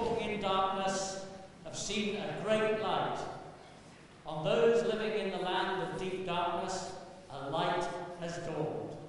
walking 0.00 0.30
in 0.30 0.40
darkness 0.40 1.26
have 1.64 1.76
seen 1.76 2.16
a 2.16 2.42
great 2.42 2.82
light. 2.82 3.18
On 4.26 4.44
those 4.44 4.84
living 4.84 5.20
in 5.20 5.30
the 5.30 5.38
land 5.38 5.82
of 5.82 5.98
deep 6.00 6.26
darkness, 6.26 6.92
a 7.30 7.50
light 7.50 7.84
has 8.20 8.38
dawned. 8.38 8.99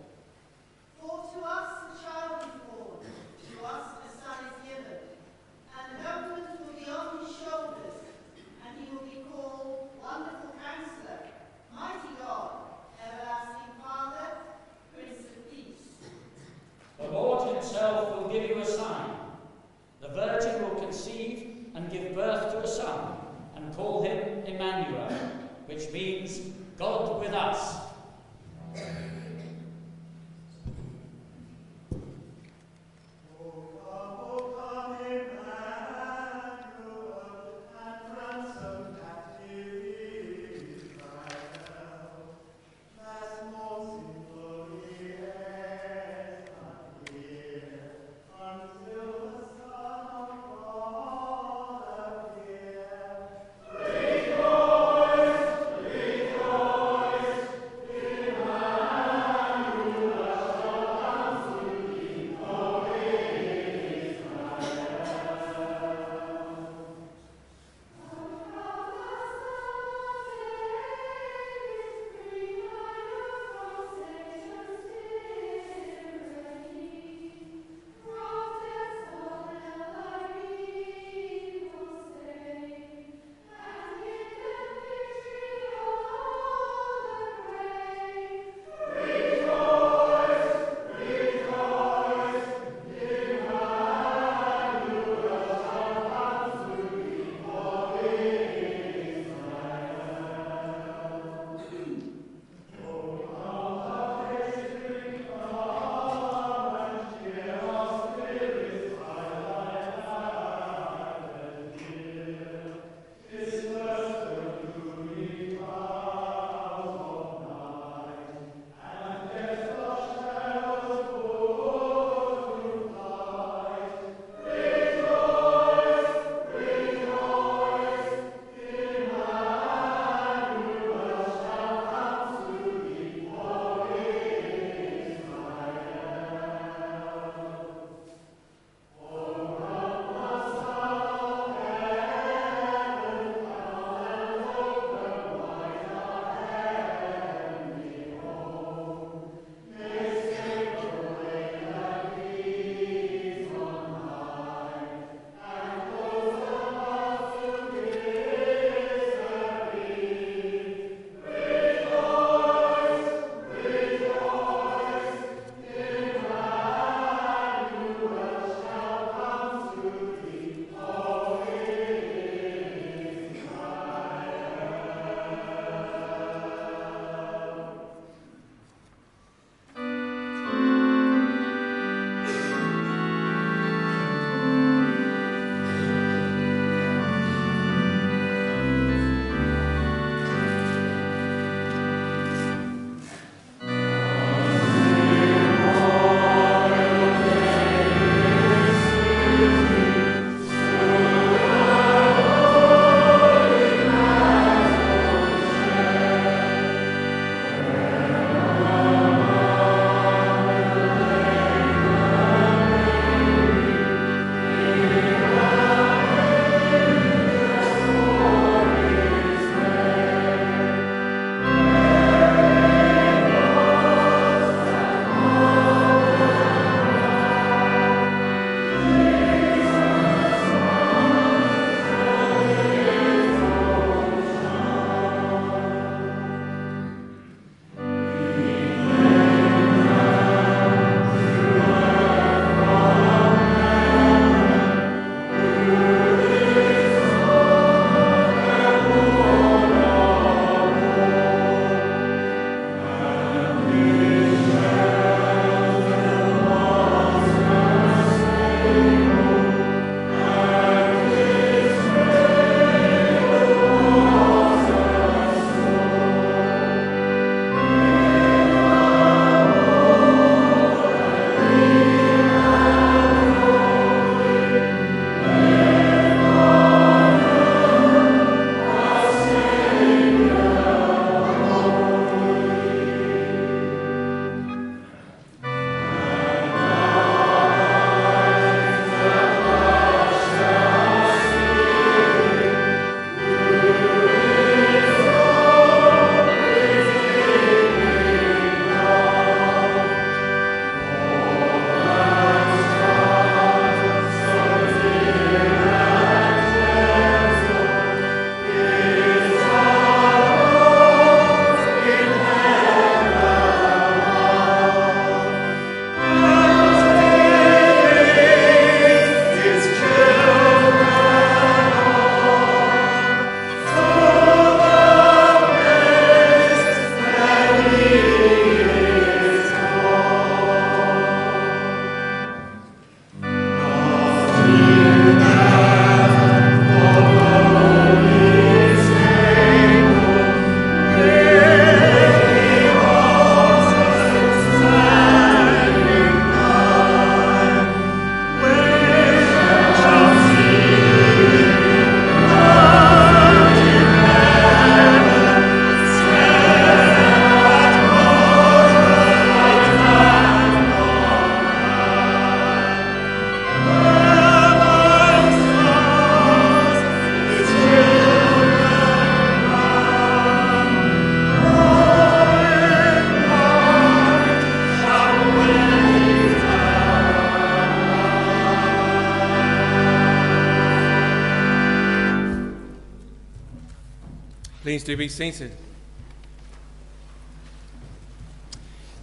Do 384.91 384.97
be 384.97 385.07
seated. 385.07 385.53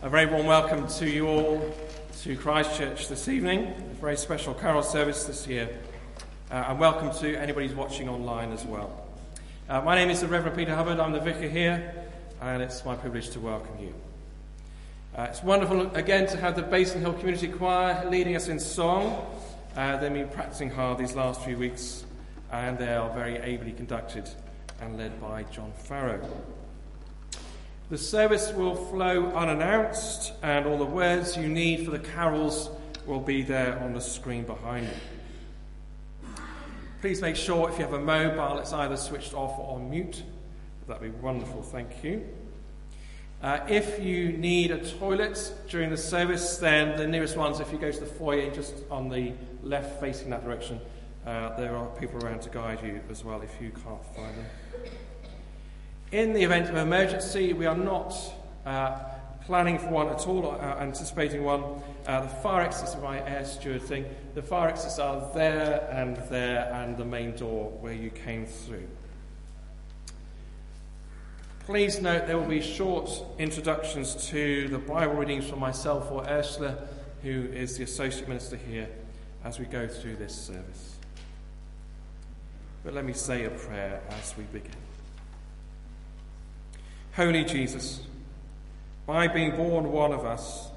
A 0.03 0.11
very 0.11 0.27
warm 0.27 0.45
welcome 0.45 0.87
to 0.87 1.09
you 1.09 1.27
all 1.27 1.75
to 2.21 2.37
Christ 2.37 2.77
Church 2.77 3.09
this 3.09 3.27
evening, 3.27 3.69
a 3.69 3.95
very 3.95 4.19
special 4.19 4.53
carol 4.53 4.83
service 4.83 5.25
this 5.25 5.47
year, 5.47 5.71
uh, 6.51 6.67
and 6.69 6.79
welcome 6.79 7.11
to 7.21 7.35
anybody 7.37 7.69
who's 7.69 7.75
watching 7.75 8.07
online 8.07 8.53
as 8.53 8.67
well. 8.67 9.03
Uh, 9.67 9.81
my 9.81 9.95
name 9.95 10.11
is 10.11 10.21
the 10.21 10.29
Reverend 10.29 10.59
Peter 10.59 10.75
Hubbard, 10.75 11.01
I'm 11.01 11.13
the 11.13 11.21
vicar 11.21 11.49
here, 11.49 11.95
and 12.43 12.63
it's 12.63 12.85
my 12.85 12.95
privilege 12.95 13.31
to 13.31 13.41
welcome 13.41 13.79
you. 13.81 13.95
Uh, 15.17 15.23
it's 15.31 15.43
wonderful 15.43 15.91
again 15.97 16.27
to 16.27 16.37
have 16.37 16.55
the 16.55 16.65
Bayston 16.65 17.01
Hill 17.01 17.15
Community 17.15 17.49
Choir 17.49 18.07
leading 18.11 18.37
us 18.37 18.49
in 18.49 18.61
song. 18.61 19.25
Uh, 19.75 19.97
they've 19.97 20.13
been 20.13 20.29
practicing 20.29 20.69
hard 20.69 20.99
these 20.99 21.15
last 21.15 21.43
few 21.45 21.57
weeks, 21.57 22.05
and 22.53 22.77
they 22.77 22.95
are 22.95 23.09
very 23.15 23.39
ably 23.39 23.73
conducted 23.73 24.29
and 24.81 24.97
led 24.97 25.21
by 25.21 25.43
John 25.45 25.73
Farrow. 25.73 26.21
The 27.91 27.99
service 27.99 28.53
will 28.53 28.75
flow 28.75 29.33
unannounced, 29.33 30.33
and 30.43 30.67
all 30.67 30.77
the 30.77 30.85
words 30.85 31.37
you 31.37 31.49
need 31.49 31.85
for 31.85 31.91
the 31.91 31.99
carols 31.99 32.71
will 33.07 33.21
be 33.21 33.43
there 33.43 33.79
on 33.81 33.95
the 33.95 34.01
screen 34.01 34.45
behind 34.45 34.87
you. 34.87 36.35
Please 37.01 37.23
make 37.23 37.37
sure 37.37 37.71
if 37.71 37.79
you 37.79 37.85
have 37.85 37.95
a 37.95 38.01
mobile, 38.01 38.59
it's 38.59 38.73
either 38.73 38.97
switched 38.97 39.33
off 39.33 39.59
or 39.59 39.77
on 39.77 39.89
mute. 39.89 40.23
That'd 40.87 41.03
be 41.03 41.19
wonderful, 41.21 41.63
thank 41.63 42.03
you. 42.03 42.27
Uh, 43.41 43.61
if 43.69 44.03
you 44.03 44.33
need 44.33 44.73
a 44.73 44.85
toilet 44.99 45.55
during 45.69 45.91
the 45.91 45.97
service, 45.97 46.57
then 46.57 46.97
the 46.97 47.07
nearest 47.07 47.37
ones, 47.37 47.61
if 47.61 47.73
you 47.73 47.79
go 47.79 47.93
to 47.93 48.01
the 48.01 48.07
foyer 48.07 48.51
just 48.51 48.75
on 48.91 49.09
the 49.09 49.33
left 49.63 50.01
facing 50.01 50.29
that 50.31 50.45
direction, 50.45 50.81
uh, 51.29 51.55
there 51.59 51.77
are 51.77 51.87
people 51.99 52.25
around 52.25 52.41
to 52.41 52.49
guide 52.49 52.83
you 52.83 53.01
as 53.11 53.23
well 53.23 53.43
if 53.43 53.61
you 53.61 53.71
can't 53.85 54.05
find 54.17 54.35
them. 54.35 54.47
In 56.11 56.33
the 56.33 56.43
event 56.43 56.71
of 56.71 56.77
emergency, 56.77 57.53
we 57.53 57.67
are 57.67 57.77
not 57.77 58.15
uh, 58.65 58.99
planning 59.45 59.79
for 59.79 59.89
one 59.89 60.09
at 60.09 60.27
all, 60.27 60.47
or 60.47 60.55
uh, 60.59 60.81
anticipating 60.81 61.45
one. 61.45 61.63
Uh, 62.07 62.23
the 62.23 62.29
fire 62.29 62.63
exits 62.63 62.95
are 62.95 63.03
my 63.03 63.19
air 63.29 63.45
steward 63.45 63.83
thing. 63.83 64.07
The 64.35 64.43
fire 64.43 64.71
exits 64.71 64.99
are 64.99 65.31
there 65.35 65.87
and 65.93 66.17
there, 66.31 66.73
and 66.73 66.97
the 66.97 67.05
main 67.05 67.37
door 67.37 67.73
where 67.81 67.93
you 67.93 68.09
came 68.09 68.47
through. 68.47 68.89
Please 71.67 72.01
note 72.01 72.27
there 72.27 72.39
will 72.39 72.49
be 72.49 72.63
short 72.63 73.11
introductions 73.39 74.15
to 74.31 74.69
the 74.69 74.79
Bible 74.79 75.13
readings 75.13 75.47
from 75.47 75.61
myself 75.61 76.11
or 76.11 76.27
Ursula, 76.27 76.89
who 77.23 77.49
is 77.53 77.77
the 77.77 77.85
Associate 77.85 78.27
Minister 78.27 78.57
here, 78.57 78.89
as 79.45 79.59
we 79.59 79.67
go 79.67 79.87
through 79.87 80.17
this 80.17 80.35
service. 80.35 80.98
But 82.85 82.95
let 82.95 83.05
me 83.05 83.13
say 83.13 83.45
a 83.45 83.51
prayer 83.51 84.01
as 84.11 84.37
we 84.37 84.45
begin. 84.45 84.71
Holy 87.15 87.45
Jesus, 87.45 88.01
by 89.07 89.27
being 89.27 89.57
born 89.57 89.91
one 89.91 90.13
of 90.13 90.25
us 90.25 90.69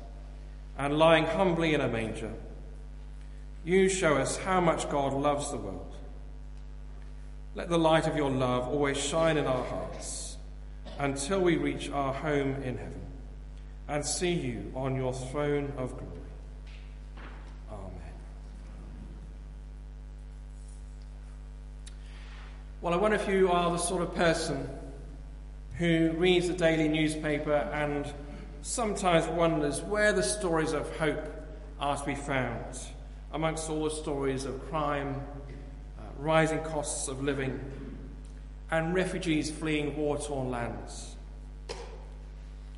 and 0.77 0.97
lying 0.97 1.25
humbly 1.25 1.73
in 1.73 1.81
a 1.81 1.87
manger, 1.87 2.33
you 3.63 3.87
show 3.89 4.17
us 4.17 4.37
how 4.37 4.59
much 4.59 4.89
God 4.89 5.13
loves 5.13 5.51
the 5.51 5.57
world. 5.57 5.95
Let 7.53 7.69
the 7.69 7.77
light 7.77 8.07
of 8.07 8.15
your 8.15 8.31
love 8.31 8.67
always 8.67 8.97
shine 8.97 9.37
in 9.37 9.45
our 9.45 9.63
hearts 9.65 10.37
until 10.97 11.41
we 11.41 11.57
reach 11.57 11.89
our 11.91 12.13
home 12.13 12.55
in 12.63 12.77
heaven 12.77 13.01
and 13.87 14.05
see 14.05 14.31
you 14.31 14.71
on 14.73 14.95
your 14.95 15.13
throne 15.13 15.73
of 15.77 15.97
glory. 15.97 16.10
Well, 22.81 22.95
I 22.95 22.97
wonder 22.97 23.15
if 23.15 23.27
you 23.27 23.51
are 23.51 23.69
the 23.69 23.77
sort 23.77 24.01
of 24.01 24.15
person 24.15 24.67
who 25.77 26.13
reads 26.17 26.47
the 26.47 26.55
daily 26.55 26.87
newspaper 26.87 27.53
and 27.53 28.11
sometimes 28.63 29.27
wonders 29.27 29.83
where 29.83 30.11
the 30.13 30.23
stories 30.23 30.73
of 30.73 30.89
hope 30.97 31.23
are 31.79 31.95
to 31.95 32.03
be 32.03 32.15
found 32.15 32.79
amongst 33.33 33.69
all 33.69 33.83
the 33.83 33.91
stories 33.91 34.45
of 34.45 34.67
crime, 34.67 35.21
uh, 35.99 36.01
rising 36.17 36.57
costs 36.63 37.07
of 37.07 37.21
living, 37.21 37.59
and 38.71 38.95
refugees 38.95 39.51
fleeing 39.51 39.95
war 39.95 40.17
torn 40.17 40.49
lands. 40.49 41.15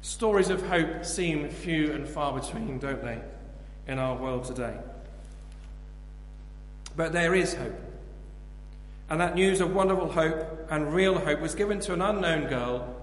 Stories 0.01 0.49
of 0.49 0.67
hope 0.67 1.05
seem 1.05 1.47
few 1.47 1.93
and 1.93 2.05
far 2.05 2.37
between, 2.37 2.77
don't 2.77 3.01
they, 3.01 3.21
in 3.87 3.99
our 3.99 4.17
world 4.17 4.43
today? 4.43 4.75
But 6.97 7.13
there 7.13 7.33
is 7.33 7.53
hope. 7.53 7.82
And 9.13 9.21
that 9.21 9.35
news 9.35 9.61
of 9.61 9.75
wonderful 9.75 10.11
hope 10.11 10.67
and 10.71 10.91
real 10.91 11.19
hope 11.19 11.39
was 11.39 11.53
given 11.53 11.79
to 11.81 11.93
an 11.93 12.01
unknown 12.01 12.47
girl 12.47 12.99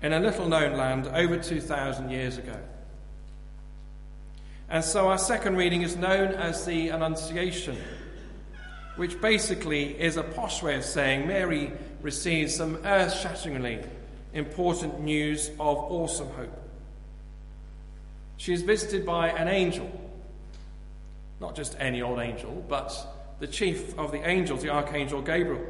in 0.00 0.14
a 0.14 0.18
little 0.18 0.48
known 0.48 0.78
land 0.78 1.08
over 1.08 1.36
2,000 1.36 2.08
years 2.08 2.38
ago. 2.38 2.58
And 4.70 4.82
so 4.82 5.08
our 5.08 5.18
second 5.18 5.56
reading 5.56 5.82
is 5.82 5.94
known 5.94 6.28
as 6.28 6.64
the 6.64 6.88
Annunciation, 6.88 7.76
which 8.96 9.20
basically 9.20 10.00
is 10.00 10.16
a 10.16 10.22
posh 10.22 10.62
way 10.62 10.76
of 10.76 10.86
saying 10.86 11.28
Mary 11.28 11.70
receives 12.00 12.54
some 12.54 12.76
earth 12.86 13.12
shatteringly 13.12 13.84
important 14.32 15.02
news 15.02 15.50
of 15.60 15.76
awesome 15.76 16.30
hope. 16.30 16.62
She 18.38 18.54
is 18.54 18.62
visited 18.62 19.04
by 19.04 19.28
an 19.28 19.48
angel, 19.48 19.90
not 21.40 21.54
just 21.54 21.76
any 21.78 22.00
old 22.00 22.20
angel, 22.20 22.64
but 22.70 23.15
the 23.38 23.46
chief 23.46 23.98
of 23.98 24.12
the 24.12 24.26
angels, 24.26 24.62
the 24.62 24.70
archangel 24.70 25.20
Gabriel. 25.22 25.64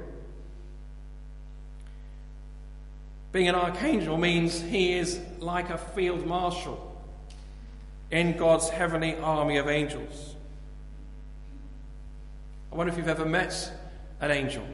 Being 3.33 3.49
an 3.49 3.55
archangel 3.55 4.17
means 4.17 4.61
he 4.61 4.93
is 4.95 5.21
like 5.41 5.71
a 5.71 5.79
field 5.79 6.27
marshal 6.27 6.97
in 8.11 8.37
God's 8.37 8.69
heavenly 8.69 9.17
army 9.17 9.59
of 9.59 9.69
angels. 9.69 10.35
I 12.73 12.77
wonder 12.77 12.93
if 12.93 12.99
you've 12.99 13.09
ever 13.09 13.27
met 13.27 13.73
an 14.21 14.31
angel. 14.31 14.65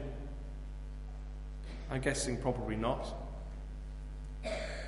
I'm 1.89 2.01
guessing 2.01 2.37
probably 2.37 2.75
not. 2.75 3.07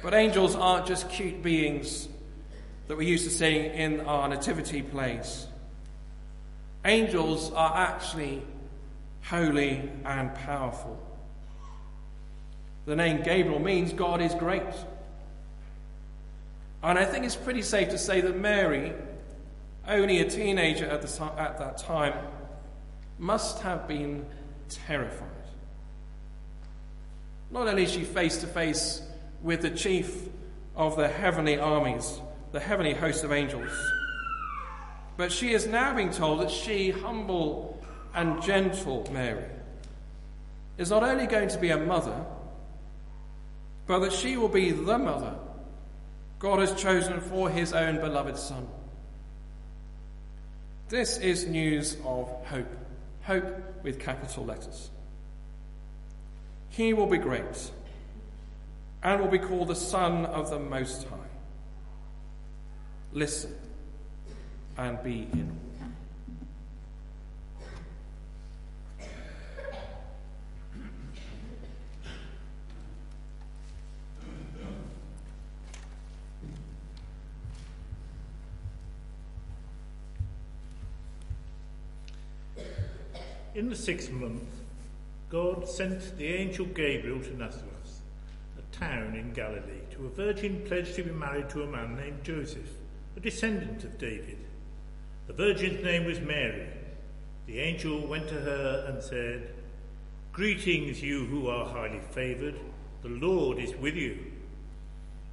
But 0.02 0.14
angels 0.14 0.56
aren't 0.56 0.86
just 0.86 1.10
cute 1.10 1.42
beings 1.42 2.08
that 2.88 2.96
we're 2.96 3.08
used 3.08 3.24
to 3.26 3.32
seeing 3.32 3.72
in 3.72 4.02
our 4.02 4.28
nativity 4.28 4.82
plays. 4.82 5.48
Angels 6.86 7.52
are 7.52 7.76
actually 7.76 8.44
holy 9.24 9.90
and 10.06 10.34
powerful. 10.36 11.02
The 12.86 12.96
name 12.96 13.24
Gabriel 13.24 13.60
means 13.60 13.92
God 13.92 14.22
is 14.22 14.36
great. 14.36 14.62
And 16.84 17.00
I 17.00 17.06
think 17.06 17.26
it's 17.26 17.36
pretty 17.36 17.64
safe 17.64 17.90
to 17.90 17.98
say 17.98 18.22
that 18.22 18.38
Mary, 18.38 18.94
only 19.88 20.20
a 20.20 20.30
teenager 20.30 20.86
at, 20.86 21.02
the, 21.02 21.24
at 21.40 21.58
that 21.58 21.80
time, 21.80 22.14
must 23.18 23.62
have 23.64 23.88
been 23.88 24.24
terrified. 24.70 25.30
Not 27.50 27.68
only 27.68 27.84
is 27.84 27.92
she 27.92 28.04
face 28.04 28.38
to 28.38 28.48
face 28.48 29.02
with 29.42 29.62
the 29.62 29.72
chief 29.72 30.28
of 30.76 30.96
the 30.96 31.08
heavenly 31.08 31.58
armies, 31.58 32.20
the 32.52 32.60
heavenly 32.60 32.94
host 32.94 33.24
of 33.24 33.32
angels, 33.32 33.72
but 35.18 35.32
she 35.32 35.54
is 35.54 35.66
now 35.66 35.96
being 35.96 36.12
told 36.12 36.42
that 36.42 36.52
she, 36.52 36.92
humble 36.92 37.84
and 38.14 38.42
gentle 38.42 39.08
Mary, 39.12 39.46
is 40.78 40.90
not 40.90 41.04
only 41.04 41.26
going 41.26 41.50
to 41.50 41.58
be 41.58 41.70
a 41.70 41.78
mother, 41.78 42.26
but 43.88 44.00
that 44.00 44.12
she 44.12 44.36
will 44.36 44.50
be 44.50 44.72
the 44.72 44.98
mother 44.98 45.36
God 46.40 46.60
has 46.60 46.74
chosen 46.74 47.22
for 47.22 47.50
his 47.50 47.74
own 47.74 47.96
beloved 48.00 48.38
Son. 48.38 48.68
This 50.90 51.18
is 51.18 51.48
news 51.48 51.96
of 52.06 52.30
hope, 52.46 52.68
hope 53.24 53.84
with 53.84 54.00
capital 54.00 54.46
letters. 54.46 54.92
He 56.70 56.94
will 56.94 57.08
be 57.08 57.18
great 57.18 57.72
and 59.02 59.22
will 59.22 59.30
be 59.30 59.40
called 59.40 59.70
the 59.70 59.76
Son 59.76 60.26
of 60.26 60.50
the 60.50 60.60
Most 60.60 61.08
High. 61.08 61.18
Listen 63.14 63.56
and 64.78 65.02
be 65.04 65.28
in 65.34 65.56
In 83.56 83.70
the 83.70 83.76
sixth 83.76 84.12
month, 84.12 84.44
God 85.30 85.66
sent 85.66 86.18
the 86.18 86.28
angel 86.28 86.66
Gabriel 86.66 87.22
to 87.22 87.38
Nazareth, 87.38 88.02
a 88.60 88.76
town 88.76 89.16
in 89.16 89.32
Galilee, 89.32 89.80
to 89.92 90.08
a 90.08 90.10
virgin 90.10 90.62
pledged 90.66 90.96
to 90.96 91.04
be 91.04 91.12
married 91.12 91.50
to 91.52 91.64
a 91.64 91.66
man 91.66 91.96
named 91.96 92.22
Joseph, 92.22 92.70
a 93.16 93.22
descendant 93.22 93.86
of 93.86 93.98
David. 93.98 94.45
The 95.28 95.34
virgin's 95.34 95.84
name 95.84 96.06
was 96.06 96.20
Mary. 96.20 96.68
The 97.48 97.60
angel 97.60 98.06
went 98.08 98.28
to 98.30 98.36
her 98.36 98.86
and 98.88 99.02
said, 99.02 99.50
Greetings, 100.32 101.02
you 101.02 101.26
who 101.26 101.48
are 101.48 101.66
highly 101.66 102.02
favoured. 102.12 102.60
The 103.02 103.10
Lord 103.10 103.58
is 103.58 103.76
with 103.76 103.96
you. 103.96 104.18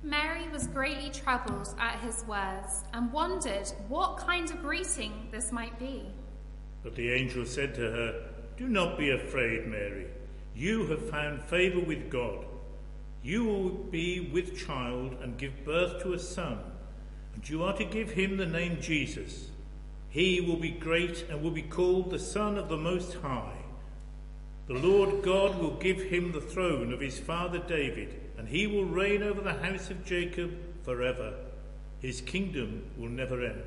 Mary 0.02 0.49
was 0.52 0.66
greatly 0.66 1.11
troubled 1.11 1.68
at 1.78 2.00
his 2.00 2.25
words 2.26 2.84
and 2.92 3.12
wondered 3.12 3.70
what 3.88 4.16
kind 4.16 4.50
of 4.50 4.61
greeting 4.62 5.28
this 5.30 5.52
might 5.52 5.78
be. 5.78 6.04
But 6.82 6.96
the 6.96 7.12
angel 7.12 7.44
said 7.44 7.75
to 7.75 7.82
her, 7.82 8.30
Do 8.56 8.68
not 8.68 8.99
be 8.99 9.11
afraid, 9.11 9.66
Mary. 9.66 10.06
You 10.56 10.87
have 10.87 11.08
found 11.08 11.42
favor 11.42 11.80
with 11.80 12.11
God. 12.11 12.44
You 13.22 13.44
will 13.44 13.68
be 13.70 14.30
with 14.32 14.58
child 14.58 15.16
and 15.22 15.38
give 15.38 15.64
birth 15.64 16.02
to 16.02 16.14
a 16.14 16.18
son, 16.18 16.58
and 17.34 17.49
you 17.49 17.62
are 17.62 17.76
to 17.76 17.84
give 17.84 18.11
him 18.11 18.37
the 18.37 18.46
name 18.46 18.78
Jesus. 18.80 19.51
He 20.12 20.42
will 20.42 20.59
be 20.59 20.71
great 20.71 21.25
and 21.31 21.42
will 21.42 21.52
be 21.52 21.62
called 21.62 22.11
the 22.11 22.19
Son 22.19 22.59
of 22.59 22.69
the 22.69 22.76
Most 22.76 23.14
High. 23.14 23.57
The 24.66 24.75
Lord 24.75 25.23
God 25.23 25.59
will 25.59 25.76
give 25.76 26.02
him 26.02 26.33
the 26.33 26.40
throne 26.40 26.92
of 26.92 27.00
his 27.00 27.19
father 27.19 27.59
David, 27.59 28.21
and 28.37 28.47
he 28.47 28.66
will 28.66 28.85
reign 28.85 29.23
over 29.23 29.40
the 29.40 29.54
house 29.54 29.88
of 29.88 30.04
Jacob 30.04 30.54
forever. 30.85 31.33
His 32.00 32.21
kingdom 32.21 32.85
will 32.99 33.09
never 33.09 33.42
end. 33.42 33.62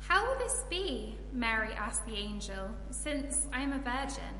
How 0.00 0.26
will 0.26 0.38
this 0.40 0.64
be? 0.68 1.14
Mary 1.32 1.72
asked 1.74 2.04
the 2.06 2.16
angel, 2.16 2.70
since 2.90 3.46
I 3.52 3.60
am 3.60 3.72
a 3.72 3.78
virgin. 3.78 4.34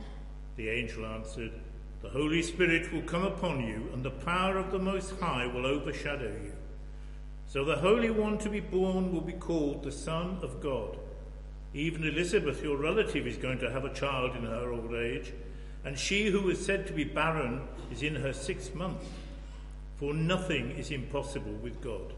The 0.57 0.69
angel 0.71 1.07
answered, 1.07 1.53
The 2.03 2.09
Holy 2.09 2.43
Spirit 2.43 2.93
will 2.93 3.03
come 3.03 3.25
upon 3.25 3.65
you, 3.65 3.89
and 3.93 4.03
the 4.03 4.11
power 4.11 4.57
of 4.59 4.73
the 4.73 4.81
Most 4.81 5.13
High 5.21 5.47
will 5.47 5.67
overshadow 5.67 6.33
you. 6.43 6.53
So 7.47 7.65
the 7.65 7.77
Holy 7.77 8.11
One 8.11 8.39
to 8.39 8.51
be 8.51 8.59
born 8.59 9.13
will 9.13 9.21
be 9.21 9.35
called 9.35 9.85
the 9.85 9.93
Son 9.93 10.39
of 10.43 10.61
God. 10.61 10.99
Even 11.75 12.05
Elizabeth, 12.05 12.63
your 12.63 12.77
relative, 12.77 13.27
is 13.27 13.37
going 13.37 13.59
to 13.59 13.71
have 13.71 13.85
a 13.85 13.93
child 13.93 14.35
in 14.37 14.45
her 14.45 14.73
old 14.73 14.95
age, 14.95 15.33
and 15.85 15.99
she 15.99 16.27
who 16.31 16.43
was 16.43 16.65
said 16.65 16.87
to 16.87 16.93
be 16.93 17.05
barren 17.05 17.63
is 17.93 18.03
in 18.03 18.15
her 18.15 18.33
sixth 18.33 18.75
month. 18.75 19.05
For 19.97 20.15
nothing 20.15 20.71
is 20.73 20.91
impossible 20.91 21.53
with 21.55 21.81
God. 21.81 22.13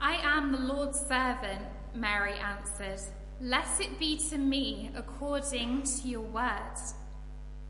I 0.00 0.14
am 0.22 0.52
the 0.52 0.58
Lord's 0.58 0.98
servant, 0.98 1.62
Mary 1.94 2.34
answered. 2.34 3.00
Let 3.40 3.68
it 3.80 3.98
be 3.98 4.18
to 4.30 4.38
me 4.38 4.90
according 4.94 5.82
to 5.82 6.08
your 6.08 6.20
words. 6.20 6.94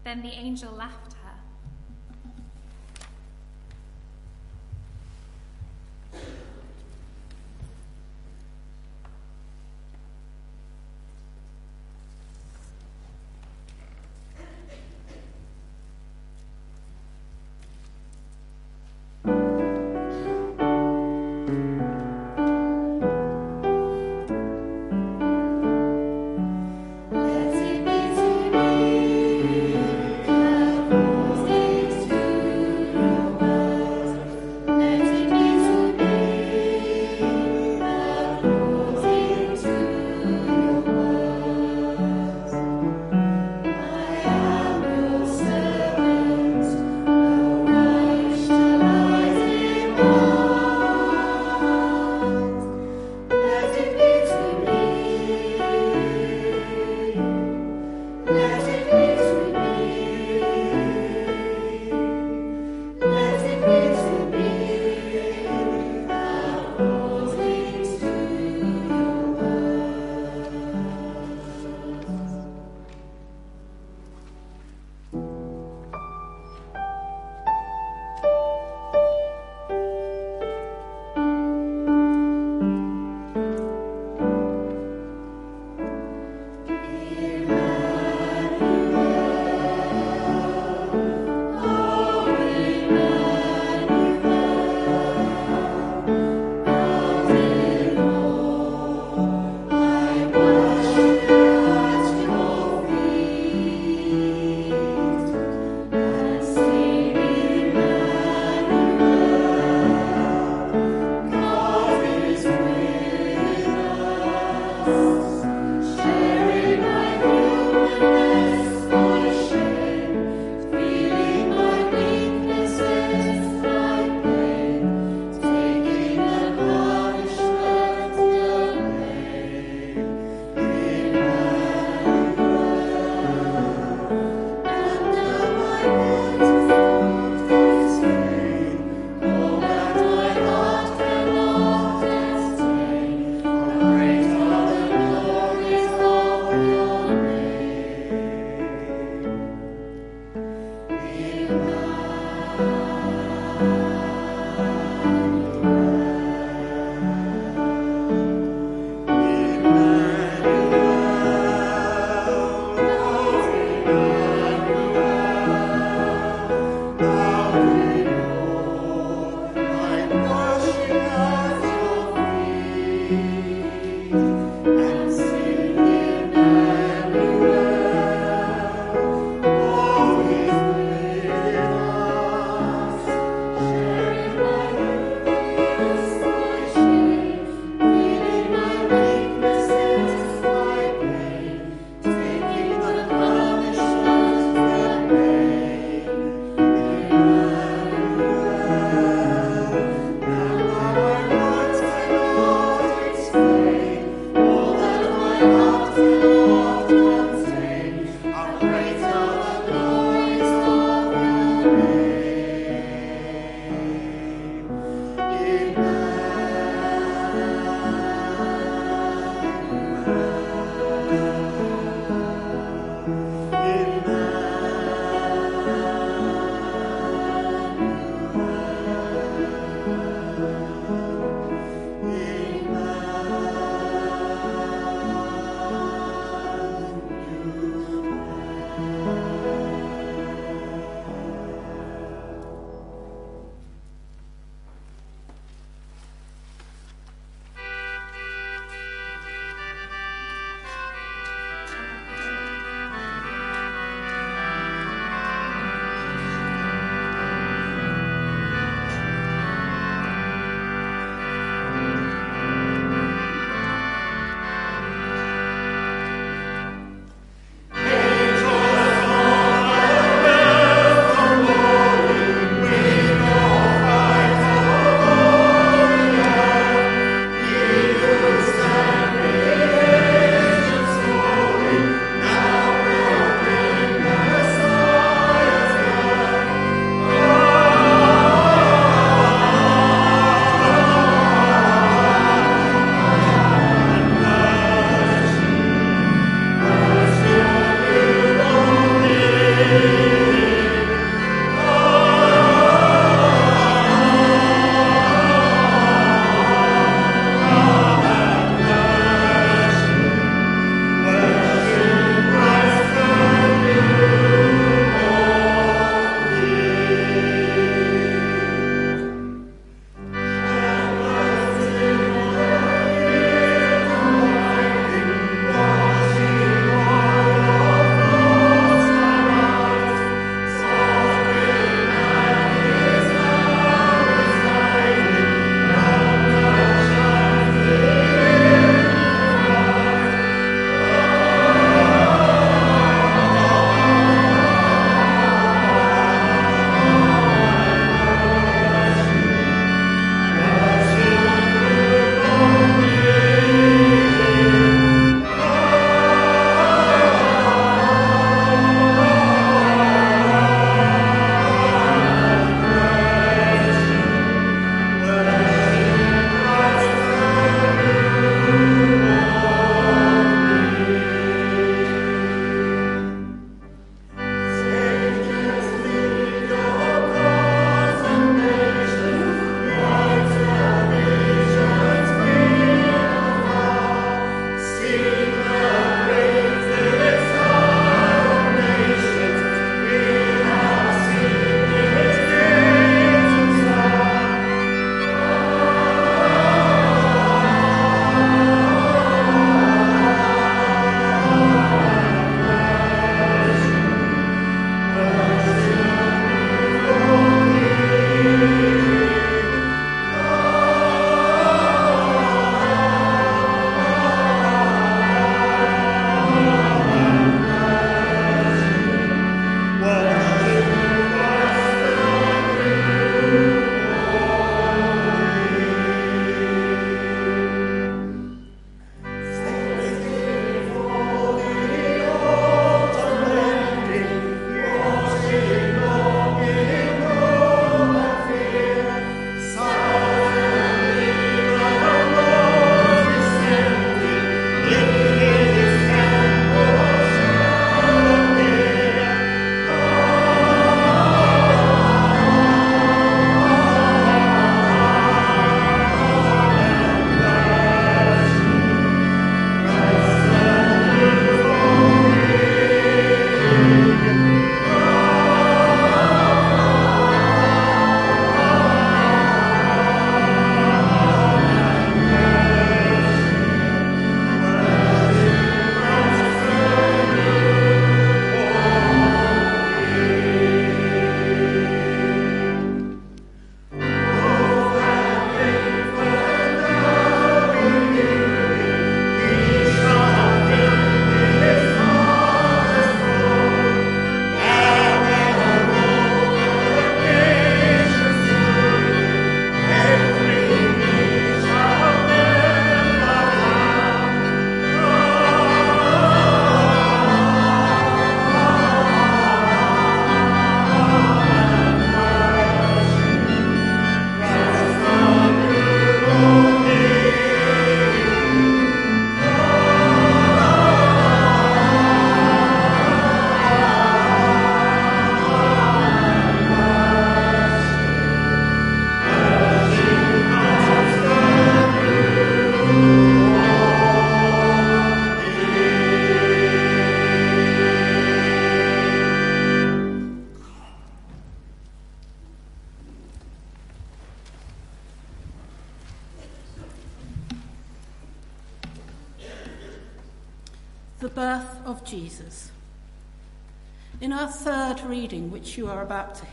Then 0.05 0.23
the 0.23 0.31
angel 0.31 0.73
left 0.73 1.13
her. 1.13 1.20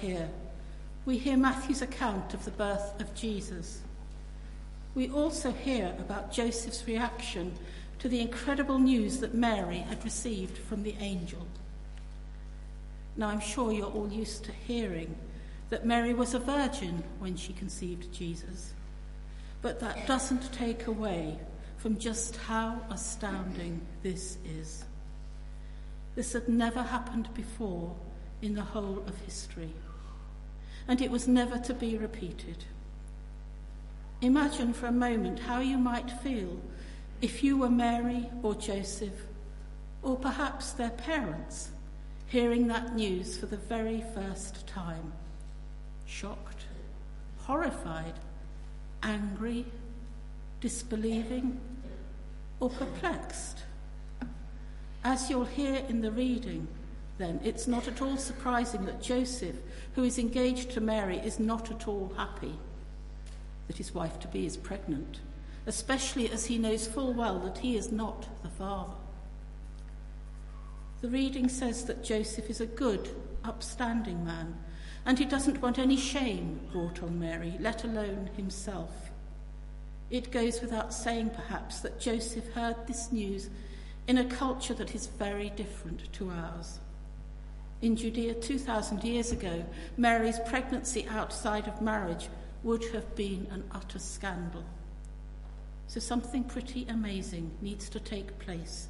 Hear, 0.07 0.29
we 1.05 1.17
hear 1.17 1.35
Matthew's 1.35 1.81
account 1.81 2.33
of 2.33 2.45
the 2.45 2.51
birth 2.51 2.99
of 3.01 3.13
Jesus. 3.13 3.81
We 4.95 5.09
also 5.09 5.51
hear 5.51 5.93
about 5.99 6.31
Joseph's 6.31 6.87
reaction 6.87 7.53
to 7.99 8.07
the 8.07 8.21
incredible 8.21 8.79
news 8.79 9.19
that 9.19 9.33
Mary 9.33 9.79
had 9.79 10.03
received 10.05 10.57
from 10.57 10.83
the 10.83 10.95
angel. 10.99 11.45
Now, 13.17 13.27
I'm 13.29 13.41
sure 13.41 13.73
you're 13.73 13.91
all 13.91 14.09
used 14.09 14.45
to 14.45 14.51
hearing 14.51 15.13
that 15.69 15.85
Mary 15.85 16.13
was 16.13 16.33
a 16.33 16.39
virgin 16.39 17.03
when 17.19 17.35
she 17.35 17.51
conceived 17.53 18.13
Jesus, 18.13 18.73
but 19.61 19.79
that 19.81 20.07
doesn't 20.07 20.53
take 20.53 20.87
away 20.87 21.37
from 21.77 21.97
just 21.97 22.37
how 22.37 22.79
astounding 22.89 23.81
this 24.03 24.37
is. 24.45 24.85
This 26.15 26.33
had 26.33 26.47
never 26.47 26.81
happened 26.81 27.27
before 27.33 27.93
in 28.41 28.55
the 28.55 28.61
whole 28.61 29.03
of 29.05 29.17
history, 29.25 29.73
and 30.87 31.01
it 31.01 31.11
was 31.11 31.27
never 31.27 31.57
to 31.59 31.73
be 31.73 31.97
repeated. 31.97 32.65
Imagine 34.21 34.73
for 34.73 34.87
a 34.87 34.91
moment 34.91 35.39
how 35.39 35.59
you 35.59 35.77
might 35.77 36.09
feel 36.09 36.59
if 37.21 37.43
you 37.43 37.57
were 37.57 37.69
Mary 37.69 38.29
or 38.43 38.55
Joseph, 38.55 39.25
or 40.01 40.15
perhaps 40.15 40.71
their 40.71 40.91
parents, 40.91 41.69
hearing 42.27 42.67
that 42.67 42.95
news 42.95 43.37
for 43.37 43.47
the 43.47 43.57
very 43.57 44.03
first 44.13 44.67
time. 44.67 45.11
Shocked, 46.05 46.65
horrified, 47.39 48.13
angry, 49.03 49.65
disbelieving, 50.61 51.59
or 52.59 52.69
perplexed. 52.69 53.63
As 55.03 55.29
you'll 55.29 55.45
hear 55.45 55.83
in 55.87 56.01
the 56.01 56.11
reading, 56.11 56.67
then, 57.17 57.39
it's 57.43 57.67
not 57.67 57.87
at 57.87 58.01
all 58.01 58.17
surprising 58.17 58.85
that 58.85 59.01
Joseph, 59.01 59.55
who 59.95 60.03
is 60.03 60.19
engaged 60.19 60.71
to 60.71 60.81
Mary, 60.81 61.17
is 61.17 61.39
not 61.39 61.71
at 61.71 61.87
all 61.87 62.13
happy 62.15 62.53
that 63.67 63.77
his 63.77 63.93
wife 63.93 64.19
to 64.19 64.27
be 64.27 64.45
is 64.45 64.57
pregnant, 64.57 65.19
especially 65.65 66.29
as 66.29 66.45
he 66.45 66.57
knows 66.57 66.87
full 66.87 67.13
well 67.13 67.39
that 67.39 67.57
he 67.57 67.75
is 67.75 67.91
not 67.91 68.27
the 68.43 68.49
father. 68.49 68.93
The 71.01 71.09
reading 71.09 71.49
says 71.49 71.85
that 71.85 72.03
Joseph 72.03 72.49
is 72.49 72.61
a 72.61 72.65
good, 72.65 73.09
upstanding 73.43 74.25
man, 74.25 74.57
and 75.05 75.19
he 75.19 75.25
doesn't 75.25 75.61
want 75.61 75.77
any 75.77 75.97
shame 75.97 76.59
brought 76.71 77.03
on 77.03 77.19
Mary, 77.19 77.55
let 77.59 77.83
alone 77.83 78.29
himself. 78.35 79.11
It 80.09 80.31
goes 80.31 80.61
without 80.61 80.93
saying, 80.93 81.31
perhaps, 81.31 81.81
that 81.81 81.99
Joseph 81.99 82.51
heard 82.53 82.75
this 82.87 83.11
news 83.11 83.49
in 84.07 84.17
a 84.17 84.25
culture 84.25 84.73
that 84.73 84.95
is 84.95 85.07
very 85.07 85.49
different 85.49 86.11
to 86.13 86.29
ours. 86.29 86.79
In 87.81 87.95
Judea 87.95 88.33
2,000 88.33 89.03
years 89.03 89.31
ago, 89.31 89.63
Mary's 89.97 90.39
pregnancy 90.47 91.07
outside 91.09 91.67
of 91.67 91.81
marriage 91.81 92.29
would 92.63 92.83
have 92.85 93.15
been 93.15 93.47
an 93.51 93.63
utter 93.71 93.99
scandal. 93.99 94.63
So 95.87 95.99
something 95.99 96.43
pretty 96.43 96.85
amazing 96.89 97.51
needs 97.61 97.87
to 97.89 97.99
take 97.99 98.39
place 98.39 98.87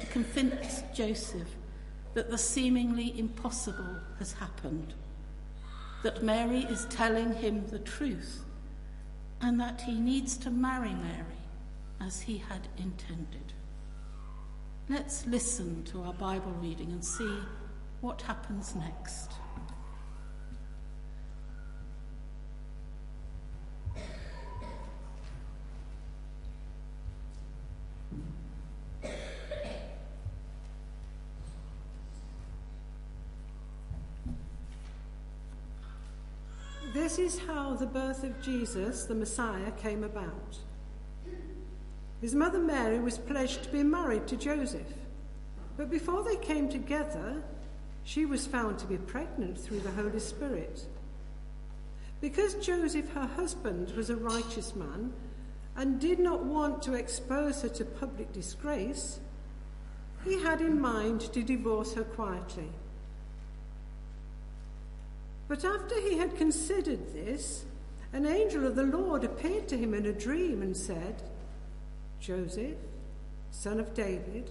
to 0.00 0.06
convince 0.06 0.82
Joseph 0.92 1.48
that 2.14 2.30
the 2.30 2.38
seemingly 2.38 3.18
impossible 3.18 3.98
has 4.18 4.32
happened, 4.32 4.94
that 6.02 6.22
Mary 6.22 6.60
is 6.64 6.86
telling 6.86 7.34
him 7.34 7.66
the 7.68 7.78
truth, 7.78 8.44
and 9.40 9.60
that 9.60 9.80
he 9.80 9.98
needs 9.98 10.36
to 10.38 10.50
marry 10.50 10.92
Mary 10.92 11.38
as 12.00 12.20
he 12.20 12.38
had 12.38 12.68
intended. 12.78 13.52
Let's 14.88 15.26
listen 15.26 15.84
to 15.84 16.02
our 16.02 16.12
Bible 16.12 16.52
reading 16.60 16.90
and 16.90 17.04
see 17.04 17.38
what 18.04 18.20
happens 18.20 18.74
next. 18.76 19.30
This 36.92 37.18
is 37.18 37.38
how 37.38 37.72
the 37.74 37.86
birth 37.86 38.22
of 38.22 38.40
Jesus, 38.42 39.04
the 39.04 39.14
Messiah, 39.14 39.70
came 39.78 40.04
about. 40.04 40.58
His 42.20 42.34
mother 42.34 42.58
Mary 42.58 42.98
was 42.98 43.16
pledged 43.16 43.62
to 43.62 43.70
be 43.70 43.82
married 43.82 44.26
to 44.26 44.36
Joseph, 44.36 44.92
but 45.78 45.90
before 45.90 46.22
they 46.22 46.36
came 46.36 46.68
together, 46.68 47.42
she 48.04 48.26
was 48.26 48.46
found 48.46 48.78
to 48.78 48.86
be 48.86 48.98
pregnant 48.98 49.58
through 49.58 49.80
the 49.80 49.90
Holy 49.90 50.20
Spirit. 50.20 50.86
Because 52.20 52.54
Joseph, 52.54 53.12
her 53.14 53.26
husband, 53.26 53.92
was 53.96 54.10
a 54.10 54.16
righteous 54.16 54.76
man 54.76 55.12
and 55.76 56.00
did 56.00 56.18
not 56.18 56.44
want 56.44 56.82
to 56.82 56.94
expose 56.94 57.62
her 57.62 57.68
to 57.68 57.84
public 57.84 58.32
disgrace, 58.32 59.18
he 60.24 60.40
had 60.42 60.60
in 60.60 60.80
mind 60.80 61.20
to 61.20 61.42
divorce 61.42 61.94
her 61.94 62.04
quietly. 62.04 62.70
But 65.48 65.64
after 65.64 66.00
he 66.00 66.16
had 66.16 66.36
considered 66.36 67.12
this, 67.12 67.64
an 68.12 68.26
angel 68.26 68.66
of 68.66 68.76
the 68.76 68.84
Lord 68.84 69.24
appeared 69.24 69.68
to 69.68 69.76
him 69.76 69.92
in 69.92 70.06
a 70.06 70.12
dream 70.12 70.62
and 70.62 70.76
said, 70.76 71.22
Joseph, 72.20 72.76
son 73.50 73.80
of 73.80 73.92
David, 73.92 74.50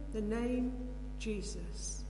the 0.13 0.21
name 0.21 0.73
Jesus. 1.19 2.00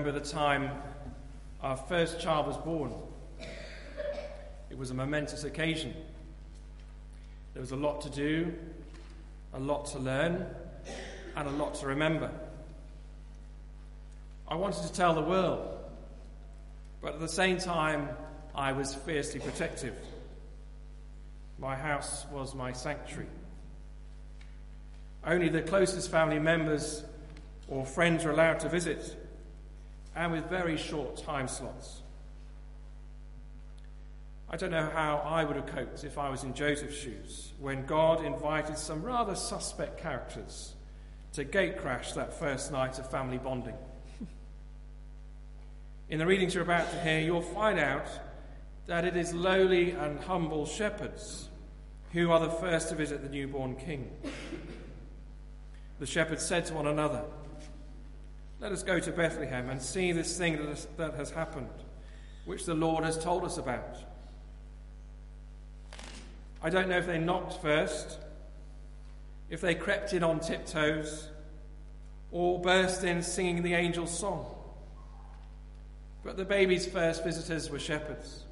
Remember 0.00 0.18
the 0.18 0.30
time 0.30 0.70
our 1.60 1.76
first 1.76 2.20
child 2.20 2.46
was 2.46 2.56
born. 2.56 2.90
It 4.70 4.78
was 4.78 4.90
a 4.90 4.94
momentous 4.94 5.44
occasion. 5.44 5.92
There 7.52 7.60
was 7.60 7.72
a 7.72 7.76
lot 7.76 8.00
to 8.00 8.08
do, 8.08 8.54
a 9.52 9.60
lot 9.60 9.84
to 9.88 9.98
learn, 9.98 10.46
and 11.36 11.48
a 11.48 11.50
lot 11.50 11.74
to 11.74 11.86
remember. 11.86 12.30
I 14.48 14.54
wanted 14.54 14.86
to 14.86 14.92
tell 14.94 15.12
the 15.12 15.20
world, 15.20 15.68
but 17.02 17.12
at 17.12 17.20
the 17.20 17.28
same 17.28 17.58
time, 17.58 18.08
I 18.54 18.72
was 18.72 18.94
fiercely 18.94 19.40
protective. 19.40 19.96
My 21.58 21.76
house 21.76 22.24
was 22.32 22.54
my 22.54 22.72
sanctuary. 22.72 23.28
Only 25.26 25.50
the 25.50 25.60
closest 25.60 26.10
family 26.10 26.38
members 26.38 27.04
or 27.68 27.84
friends 27.84 28.24
were 28.24 28.30
allowed 28.30 28.60
to 28.60 28.70
visit, 28.70 29.19
and 30.14 30.32
with 30.32 30.48
very 30.48 30.76
short 30.76 31.16
time 31.16 31.48
slots. 31.48 32.02
I 34.52 34.56
don't 34.56 34.72
know 34.72 34.90
how 34.92 35.18
I 35.18 35.44
would 35.44 35.54
have 35.54 35.66
coped 35.66 36.02
if 36.02 36.18
I 36.18 36.28
was 36.28 36.42
in 36.42 36.54
Joseph's 36.54 36.96
shoes 36.96 37.52
when 37.60 37.86
God 37.86 38.24
invited 38.24 38.76
some 38.76 39.02
rather 39.02 39.36
suspect 39.36 40.00
characters 40.00 40.74
to 41.34 41.44
gatecrash 41.44 42.14
that 42.14 42.34
first 42.34 42.72
night 42.72 42.98
of 42.98 43.08
family 43.08 43.38
bonding. 43.38 43.76
In 46.08 46.18
the 46.18 46.26
readings 46.26 46.54
you're 46.54 46.64
about 46.64 46.90
to 46.90 47.00
hear, 47.00 47.20
you'll 47.20 47.40
find 47.40 47.78
out 47.78 48.08
that 48.86 49.04
it 49.04 49.16
is 49.16 49.32
lowly 49.32 49.92
and 49.92 50.18
humble 50.18 50.66
shepherds 50.66 51.48
who 52.12 52.32
are 52.32 52.40
the 52.40 52.50
first 52.50 52.88
to 52.88 52.96
visit 52.96 53.22
the 53.22 53.28
newborn 53.28 53.76
king. 53.76 54.10
The 56.00 56.06
shepherds 56.06 56.44
said 56.44 56.66
to 56.66 56.74
one 56.74 56.88
another, 56.88 57.22
Let 58.60 58.72
us 58.72 58.82
go 58.82 59.00
to 59.00 59.10
Bethlehem 59.10 59.70
and 59.70 59.80
see 59.80 60.12
this 60.12 60.36
thing 60.36 60.58
that 60.58 60.68
has, 60.68 60.86
that 60.98 61.14
has 61.14 61.30
happened, 61.30 61.70
which 62.44 62.66
the 62.66 62.74
Lord 62.74 63.04
has 63.04 63.22
told 63.22 63.42
us 63.44 63.56
about. 63.56 63.96
I 66.62 66.68
don't 66.68 66.88
know 66.90 66.98
if 66.98 67.06
they 67.06 67.18
knocked 67.18 67.62
first, 67.62 68.18
if 69.48 69.62
they 69.62 69.74
crept 69.74 70.12
in 70.12 70.22
on 70.22 70.40
tiptoes, 70.40 71.28
or 72.30 72.60
burst 72.60 73.02
in 73.02 73.22
singing 73.22 73.62
the 73.62 73.74
angel's 73.74 74.16
song. 74.16 74.54
But 76.22 76.36
the 76.36 76.44
baby's 76.44 76.86
first 76.86 77.24
visitors 77.24 77.70
were 77.70 77.78
shepherds. 77.78 78.44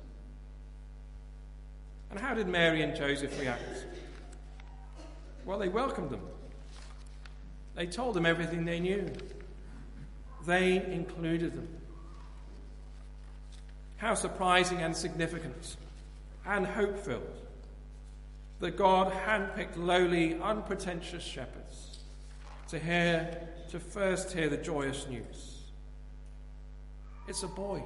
And 2.11 2.19
how 2.19 2.33
did 2.33 2.49
Mary 2.49 2.81
and 2.81 2.97
Joseph 2.97 3.39
react? 3.39 3.85
Well, 5.45 5.59
they 5.59 5.69
welcomed 5.69 6.09
them. 6.09 6.23
They 7.75 7.87
told 7.87 8.15
them 8.15 8.25
everything 8.25 8.65
they 8.65 8.81
knew. 8.81 9.07
They 10.49 10.77
included 10.77 11.55
them. 11.55 11.69
How 13.99 14.15
surprising 14.15 14.79
and 14.79 14.97
significant 14.97 15.77
and 16.47 16.67
hope 16.67 16.99
filled 16.99 17.37
that 18.61 18.79
God 18.79 19.13
handpicked 19.13 19.77
lowly, 19.77 20.41
unpretentious 20.41 21.23
shepherds 21.23 21.99
to 22.69 22.79
hear, 22.79 23.47
to 23.73 23.79
first 23.79 24.33
hear 24.33 24.49
the 24.49 24.57
joyous 24.57 25.07
news. 25.07 25.65
It's 27.29 27.43
a 27.43 27.49
boy, 27.49 27.83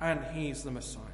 and 0.00 0.24
he's 0.34 0.64
the 0.64 0.72
Messiah. 0.72 1.11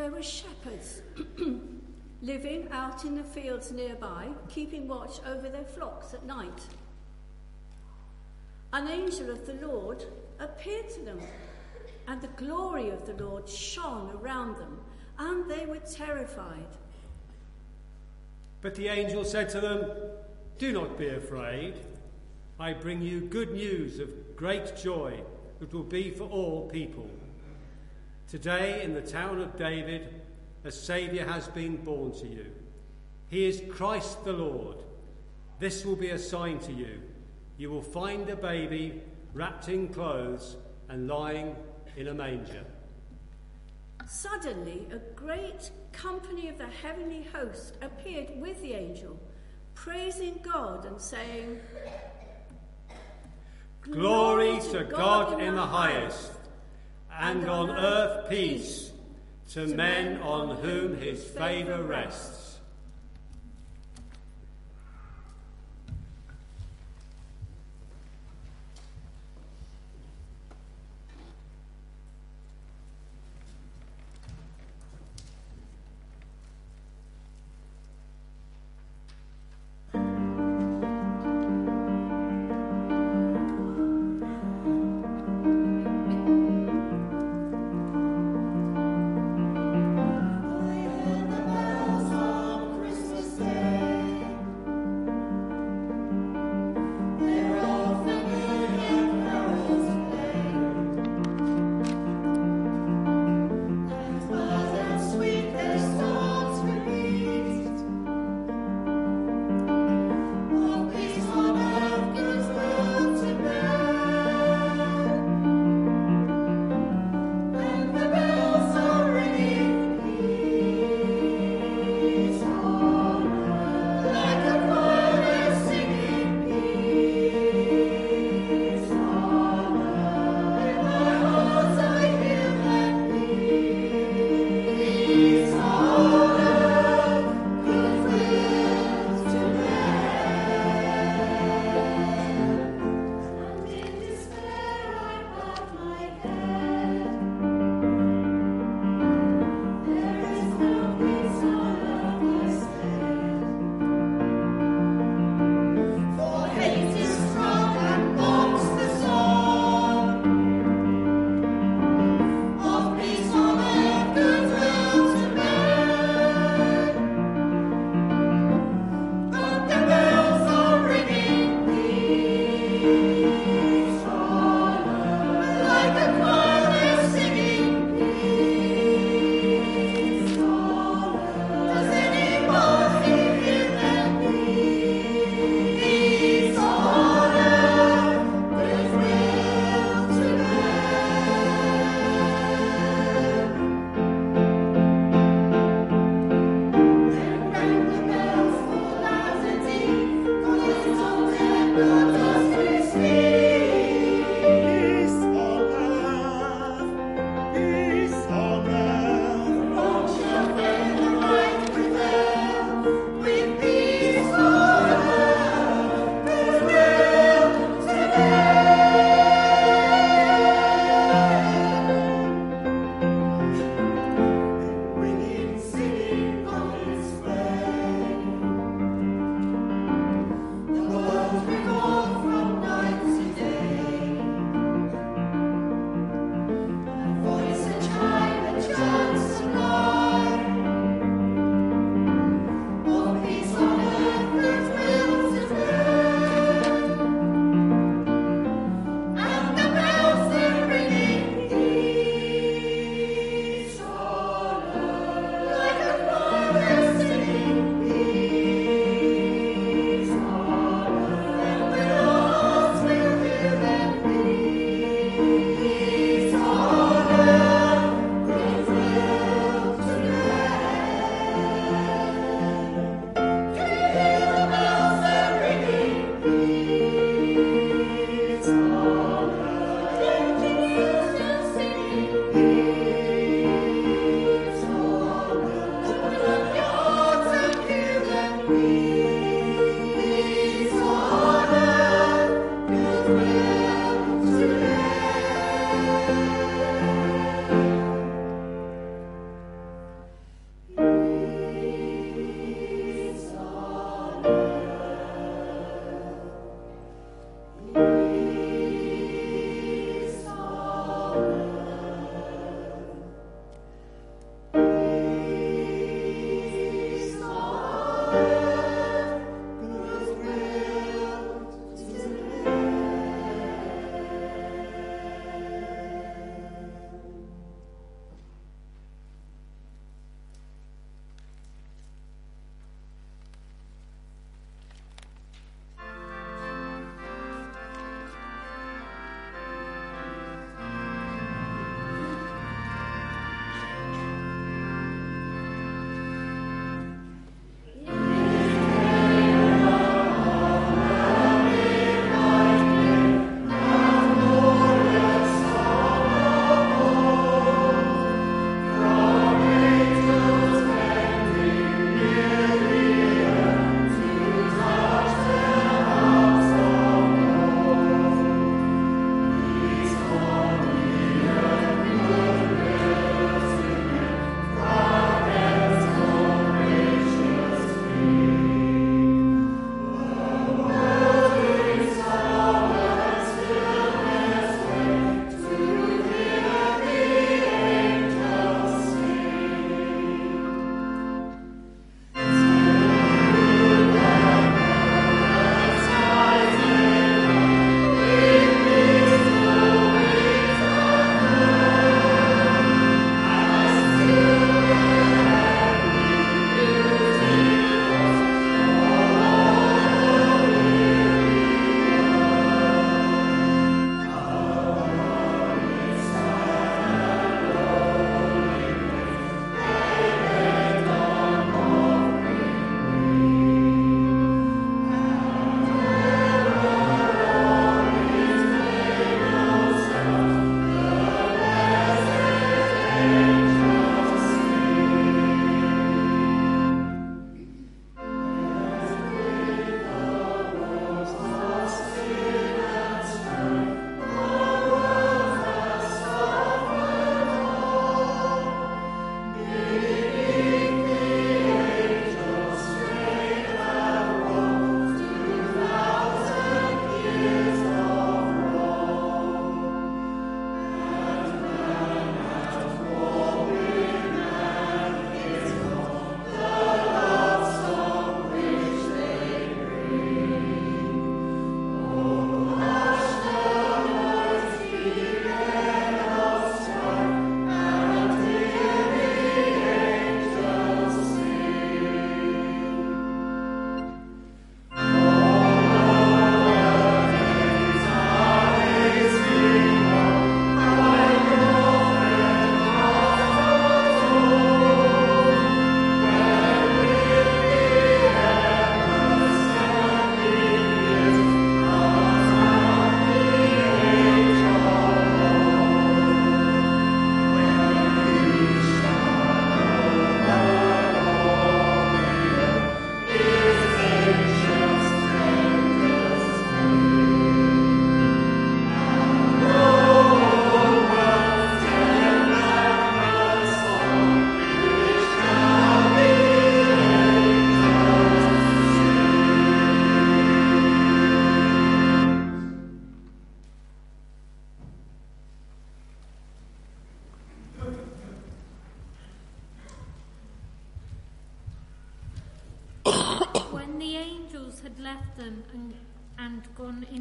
There 0.00 0.10
were 0.10 0.22
shepherds 0.22 1.02
living 2.22 2.68
out 2.70 3.04
in 3.04 3.16
the 3.16 3.22
fields 3.22 3.70
nearby, 3.70 4.28
keeping 4.48 4.88
watch 4.88 5.20
over 5.26 5.50
their 5.50 5.66
flocks 5.66 6.14
at 6.14 6.24
night. 6.24 6.62
An 8.72 8.88
angel 8.88 9.28
of 9.28 9.44
the 9.44 9.66
Lord 9.66 10.02
appeared 10.38 10.88
to 10.94 11.00
them, 11.02 11.20
and 12.08 12.18
the 12.22 12.28
glory 12.28 12.88
of 12.88 13.04
the 13.04 13.22
Lord 13.22 13.46
shone 13.46 14.10
around 14.12 14.56
them, 14.56 14.80
and 15.18 15.50
they 15.50 15.66
were 15.66 15.80
terrified. 15.80 16.78
But 18.62 18.76
the 18.76 18.88
angel 18.88 19.22
said 19.22 19.50
to 19.50 19.60
them, 19.60 19.84
Do 20.56 20.72
not 20.72 20.96
be 20.96 21.08
afraid. 21.08 21.74
I 22.58 22.72
bring 22.72 23.02
you 23.02 23.20
good 23.20 23.52
news 23.52 23.98
of 23.98 24.34
great 24.34 24.78
joy 24.78 25.20
that 25.58 25.74
will 25.74 25.82
be 25.82 26.10
for 26.10 26.24
all 26.24 26.70
people. 26.70 27.10
Today, 28.30 28.84
in 28.84 28.94
the 28.94 29.02
town 29.02 29.40
of 29.40 29.56
David, 29.56 30.22
a 30.62 30.70
Saviour 30.70 31.26
has 31.26 31.48
been 31.48 31.78
born 31.78 32.12
to 32.12 32.28
you. 32.28 32.46
He 33.26 33.44
is 33.44 33.60
Christ 33.68 34.24
the 34.24 34.32
Lord. 34.32 34.76
This 35.58 35.84
will 35.84 35.96
be 35.96 36.10
a 36.10 36.18
sign 36.18 36.60
to 36.60 36.72
you. 36.72 37.02
You 37.56 37.70
will 37.70 37.82
find 37.82 38.28
a 38.28 38.36
baby 38.36 39.02
wrapped 39.34 39.68
in 39.68 39.88
clothes 39.88 40.56
and 40.88 41.08
lying 41.08 41.56
in 41.96 42.06
a 42.06 42.14
manger. 42.14 42.64
Suddenly, 44.06 44.86
a 44.92 44.98
great 45.16 45.72
company 45.90 46.48
of 46.48 46.56
the 46.56 46.68
heavenly 46.68 47.26
host 47.32 47.78
appeared 47.82 48.40
with 48.40 48.62
the 48.62 48.74
angel, 48.74 49.18
praising 49.74 50.38
God 50.40 50.84
and 50.84 51.00
saying, 51.00 51.58
Glory 53.80 54.60
to 54.70 54.84
God 54.84 55.42
in 55.42 55.56
the 55.56 55.66
highest 55.66 56.30
and 57.20 57.48
on 57.50 57.70
earth 57.70 58.30
peace 58.30 58.92
to 59.50 59.66
men 59.66 60.16
on 60.22 60.56
whom 60.56 60.96
his 60.96 61.22
favour 61.22 61.82
rests. 61.82 62.49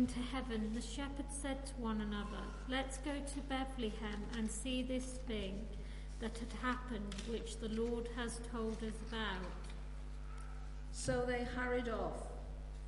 Into 0.10 0.28
heaven, 0.32 0.72
the 0.74 0.82
shepherds 0.82 1.36
said 1.40 1.66
to 1.68 1.74
one 1.74 2.02
another, 2.02 2.44
Let's 2.68 2.98
go 2.98 3.12
to 3.12 3.40
Bethlehem 3.42 4.24
and 4.38 4.50
see 4.50 4.82
this 4.82 5.20
thing 5.28 5.68
that 6.20 6.38
had 6.38 6.54
happened, 6.64 7.16
which 7.30 7.60
the 7.60 7.70
Lord 7.70 8.10
has 8.16 8.40
told 8.52 8.78
us 8.78 8.94
about. 9.08 9.46
So 10.92 11.26
they 11.28 11.44
hurried 11.44 11.90
off 11.90 12.24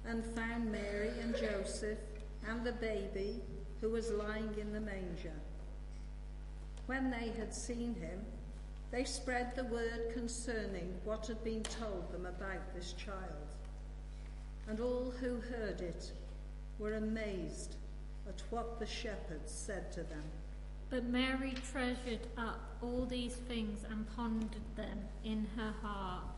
and 0.05 0.25
found 0.25 0.71
Mary 0.71 1.11
and 1.21 1.35
Joseph 1.37 1.99
and 2.47 2.63
the 2.63 2.71
baby 2.71 3.41
who 3.81 3.89
was 3.89 4.09
lying 4.11 4.55
in 4.59 4.73
the 4.73 4.81
manger. 4.81 5.39
When 6.87 7.11
they 7.11 7.31
had 7.37 7.53
seen 7.53 7.93
him, 7.95 8.25
they 8.89 9.03
spread 9.03 9.55
the 9.55 9.65
word 9.65 10.11
concerning 10.13 10.93
what 11.03 11.27
had 11.27 11.43
been 11.43 11.63
told 11.63 12.11
them 12.11 12.25
about 12.25 12.73
this 12.73 12.93
child. 12.93 13.47
And 14.67 14.79
all 14.79 15.13
who 15.19 15.39
heard 15.39 15.81
it 15.81 16.11
were 16.81 16.95
amazed 16.95 17.75
at 18.27 18.41
what 18.49 18.79
the 18.79 18.85
shepherds 18.85 19.51
said 19.51 19.91
to 19.91 20.01
them. 20.01 20.23
But 20.89 21.05
Mary 21.05 21.53
treasured 21.71 22.27
up 22.37 22.75
all 22.81 23.05
these 23.05 23.35
things 23.35 23.85
and 23.89 24.05
pondered 24.15 24.75
them 24.75 24.99
in 25.23 25.47
her 25.55 25.73
heart. 25.83 26.30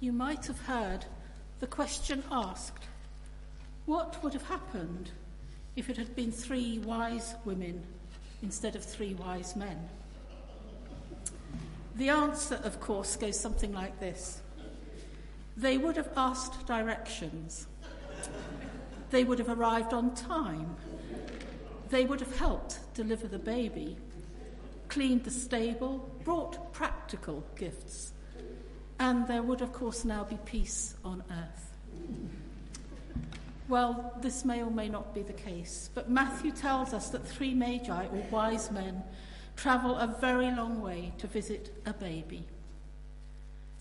You 0.00 0.12
might 0.12 0.46
have 0.46 0.60
heard 0.60 1.04
the 1.60 1.66
question 1.66 2.22
asked 2.30 2.84
what 3.86 4.22
would 4.22 4.34
have 4.34 4.46
happened 4.46 5.10
if 5.74 5.88
it 5.88 5.96
had 5.96 6.14
been 6.14 6.30
three 6.30 6.78
wise 6.80 7.34
women 7.44 7.82
instead 8.42 8.76
of 8.76 8.84
three 8.84 9.14
wise 9.14 9.56
men? 9.56 9.88
The 11.96 12.10
answer, 12.10 12.60
of 12.64 12.80
course, 12.80 13.16
goes 13.16 13.40
something 13.40 13.72
like 13.72 13.98
this. 13.98 14.42
They 15.56 15.78
would 15.78 15.96
have 15.96 16.10
asked 16.16 16.66
directions, 16.66 17.66
they 19.10 19.24
would 19.24 19.38
have 19.38 19.48
arrived 19.48 19.92
on 19.92 20.14
time, 20.14 20.76
they 21.88 22.04
would 22.04 22.20
have 22.20 22.36
helped 22.36 22.78
deliver 22.94 23.26
the 23.26 23.38
baby, 23.38 23.96
cleaned 24.88 25.24
the 25.24 25.30
stable, 25.30 26.08
brought 26.24 26.72
practical 26.72 27.42
gifts, 27.56 28.12
and 28.98 29.26
there 29.26 29.42
would, 29.42 29.60
of 29.60 29.72
course, 29.72 30.04
now 30.04 30.24
be 30.24 30.38
peace 30.44 30.94
on 31.04 31.22
earth. 31.30 31.72
Well, 33.68 34.14
this 34.22 34.44
may 34.44 34.62
or 34.62 34.70
may 34.70 34.88
not 34.88 35.14
be 35.14 35.22
the 35.22 35.34
case, 35.34 35.90
but 35.94 36.10
Matthew 36.10 36.52
tells 36.52 36.94
us 36.94 37.10
that 37.10 37.26
three 37.26 37.52
magi, 37.52 38.06
or 38.06 38.24
wise 38.30 38.70
men, 38.70 39.02
travel 39.56 39.96
a 39.96 40.06
very 40.06 40.50
long 40.50 40.80
way 40.80 41.12
to 41.18 41.26
visit 41.26 41.74
a 41.84 41.92
baby. 41.92 42.44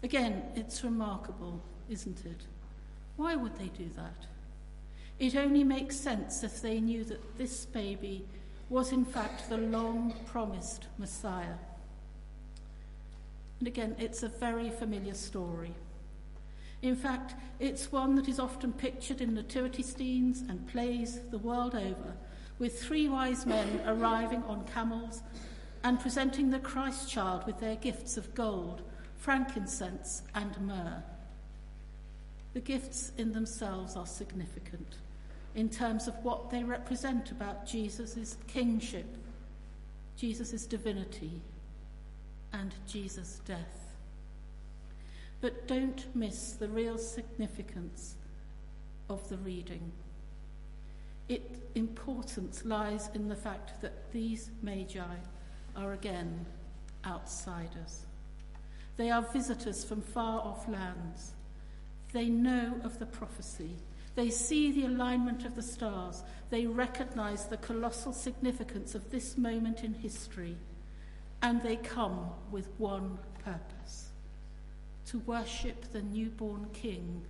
Again, 0.04 0.44
it's 0.56 0.84
remarkable, 0.84 1.62
isn't 1.90 2.26
it? 2.26 2.42
Why 3.16 3.36
would 3.36 3.58
they 3.58 3.70
do 3.70 3.90
that? 3.96 4.26
It 5.20 5.36
only 5.36 5.64
makes 5.64 5.96
sense 5.96 6.44
if 6.44 6.62
they 6.62 6.80
knew 6.80 7.04
that 7.06 7.38
this 7.38 7.66
baby 7.66 8.26
was, 8.70 8.92
in 8.92 9.06
fact, 9.06 9.50
the 9.50 9.58
long 9.58 10.14
promised 10.26 10.86
Messiah. 10.98 11.56
And 13.60 13.68
again, 13.68 13.96
it's 13.98 14.24
a 14.24 14.28
very 14.28 14.70
familiar 14.70 15.14
story. 15.14 15.74
In 16.82 16.96
fact, 16.96 17.36
it's 17.60 17.92
one 17.92 18.16
that 18.16 18.30
is 18.30 18.40
often 18.40 18.72
pictured 18.72 19.20
in 19.20 19.34
nativity 19.34 19.82
scenes 19.82 20.42
and 20.42 20.68
plays 20.68 21.20
the 21.32 21.40
world 21.40 21.74
over, 21.74 22.14
with 22.60 22.82
three 22.82 23.10
wise 23.10 23.46
men 23.46 23.82
arriving 23.86 24.44
on 24.44 24.66
camels 24.66 25.24
and 25.84 26.00
presenting 26.00 26.50
the 26.50 26.60
Christ 26.60 27.10
child 27.10 27.46
with 27.48 27.60
their 27.60 27.76
gifts 27.76 28.18
of 28.18 28.36
gold, 28.36 28.84
frankincense, 29.16 30.22
and 30.36 30.60
myrrh. 30.62 31.04
The 32.54 32.60
gifts 32.60 33.12
in 33.18 33.34
themselves 33.34 33.96
are 33.96 34.06
significant 34.06 34.98
in 35.56 35.70
terms 35.70 36.08
of 36.08 36.14
what 36.24 36.52
they 36.52 36.64
represent 36.64 37.32
about 37.32 37.66
Jesus' 37.66 38.38
kingship, 38.48 39.18
Jesus' 40.16 40.68
divinity, 40.68 41.42
and 42.54 42.74
Jesus' 42.88 43.42
death. 43.46 43.94
But 45.42 45.68
don't 45.68 46.06
miss 46.16 46.54
the 46.54 46.68
real 46.68 46.98
significance 46.98 48.16
of 49.10 49.28
the 49.30 49.38
reading. 49.38 49.92
Its 51.30 51.60
importance 51.76 52.64
lies 52.66 53.10
in 53.14 53.28
the 53.28 53.36
fact 53.36 53.82
that 53.82 54.12
these 54.12 54.50
magi 54.62 55.18
are 55.76 55.94
again 55.94 56.46
outsiders. 57.06 58.06
They 58.96 59.12
are 59.12 59.22
visitors 59.22 59.84
from 59.84 60.02
far 60.02 60.42
off 60.42 60.68
lands. 60.68 61.34
They 62.14 62.30
know 62.30 62.74
of 62.84 62.98
the 62.98 63.06
prophecy. 63.06 63.76
They 64.16 64.32
see 64.32 64.72
the 64.72 64.86
alignment 64.86 65.46
of 65.46 65.56
the 65.56 65.62
stars. 65.62 66.24
They 66.50 66.66
recognize 66.66 67.46
the 67.46 67.58
colossal 67.58 68.14
significance 68.14 68.96
of 68.96 69.12
this 69.12 69.38
moment 69.38 69.84
in 69.84 69.94
history. 69.94 70.58
And 71.42 71.62
they 71.62 71.76
come 71.78 72.30
with 72.52 72.68
one 72.78 73.20
purpose 73.44 74.10
to 75.08 75.20
worship 75.20 75.92
the 75.94 76.02
newborn 76.02 76.68
King, 76.74 77.22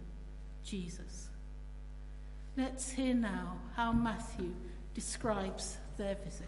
Jesus. 0.63 1.29
Let's 2.55 2.89
hear 2.89 3.13
now 3.13 3.57
how 3.75 3.91
Matthew 3.91 4.51
describes 4.95 5.77
their 5.97 6.15
visit. 6.15 6.47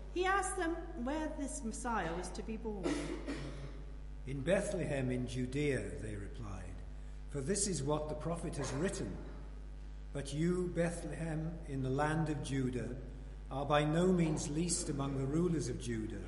he 0.13 0.25
asked 0.25 0.57
them 0.57 0.75
where 1.03 1.31
this 1.39 1.63
Messiah 1.63 2.13
was 2.17 2.29
to 2.29 2.43
be 2.43 2.57
born. 2.57 2.83
In 4.27 4.41
Bethlehem 4.41 5.11
in 5.11 5.27
Judea, 5.27 5.81
they 6.01 6.15
replied. 6.15 6.63
For 7.29 7.41
this 7.41 7.67
is 7.67 7.81
what 7.81 8.09
the 8.09 8.15
prophet 8.15 8.57
has 8.57 8.71
written. 8.73 9.15
But 10.13 10.33
you, 10.33 10.71
Bethlehem, 10.75 11.51
in 11.69 11.81
the 11.81 11.89
land 11.89 12.29
of 12.29 12.43
Judah, 12.43 12.89
are 13.49 13.65
by 13.65 13.83
no 13.83 14.07
means 14.07 14.49
least 14.49 14.89
among 14.89 15.17
the 15.17 15.25
rulers 15.25 15.69
of 15.69 15.81
Judah. 15.81 16.21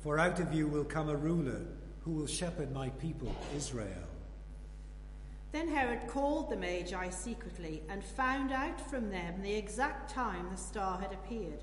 For 0.00 0.18
out 0.18 0.38
of 0.40 0.52
you 0.52 0.68
will 0.68 0.84
come 0.84 1.08
a 1.08 1.16
ruler 1.16 1.62
who 2.04 2.12
will 2.12 2.26
shepherd 2.26 2.72
my 2.72 2.90
people, 2.90 3.34
Israel. 3.56 4.08
Then 5.52 5.68
Herod 5.68 6.08
called 6.08 6.50
the 6.50 6.56
Magi 6.56 7.10
secretly 7.10 7.82
and 7.88 8.02
found 8.02 8.52
out 8.52 8.80
from 8.90 9.10
them 9.10 9.42
the 9.42 9.54
exact 9.54 10.10
time 10.10 10.48
the 10.50 10.56
star 10.56 10.98
had 10.98 11.12
appeared. 11.12 11.62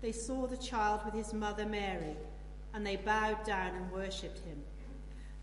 they 0.00 0.12
saw 0.12 0.46
the 0.46 0.56
child 0.56 1.00
with 1.04 1.14
his 1.14 1.32
mother 1.32 1.66
Mary, 1.66 2.16
and 2.74 2.86
they 2.86 2.96
bowed 2.96 3.42
down 3.44 3.74
and 3.74 3.90
worshipped 3.90 4.40
him. 4.40 4.62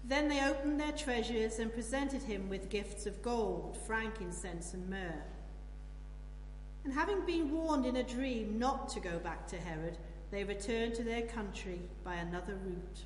Then 0.05 0.27
they 0.27 0.43
opened 0.43 0.79
their 0.79 0.91
treasures 0.91 1.59
and 1.59 1.73
presented 1.73 2.23
him 2.23 2.49
with 2.49 2.69
gifts 2.69 3.05
of 3.05 3.21
gold, 3.21 3.77
frankincense, 3.87 4.73
and 4.73 4.89
myrrh. 4.89 5.23
And 6.83 6.93
having 6.93 7.25
been 7.25 7.51
warned 7.51 7.85
in 7.85 7.95
a 7.95 8.03
dream 8.03 8.59
not 8.59 8.89
to 8.89 8.99
go 8.99 9.17
back 9.19 9.47
to 9.47 9.57
Herod, 9.57 9.97
they 10.31 10.43
returned 10.43 10.95
to 10.95 11.03
their 11.03 11.21
country 11.21 11.79
by 12.03 12.15
another 12.15 12.55
route. 12.55 13.03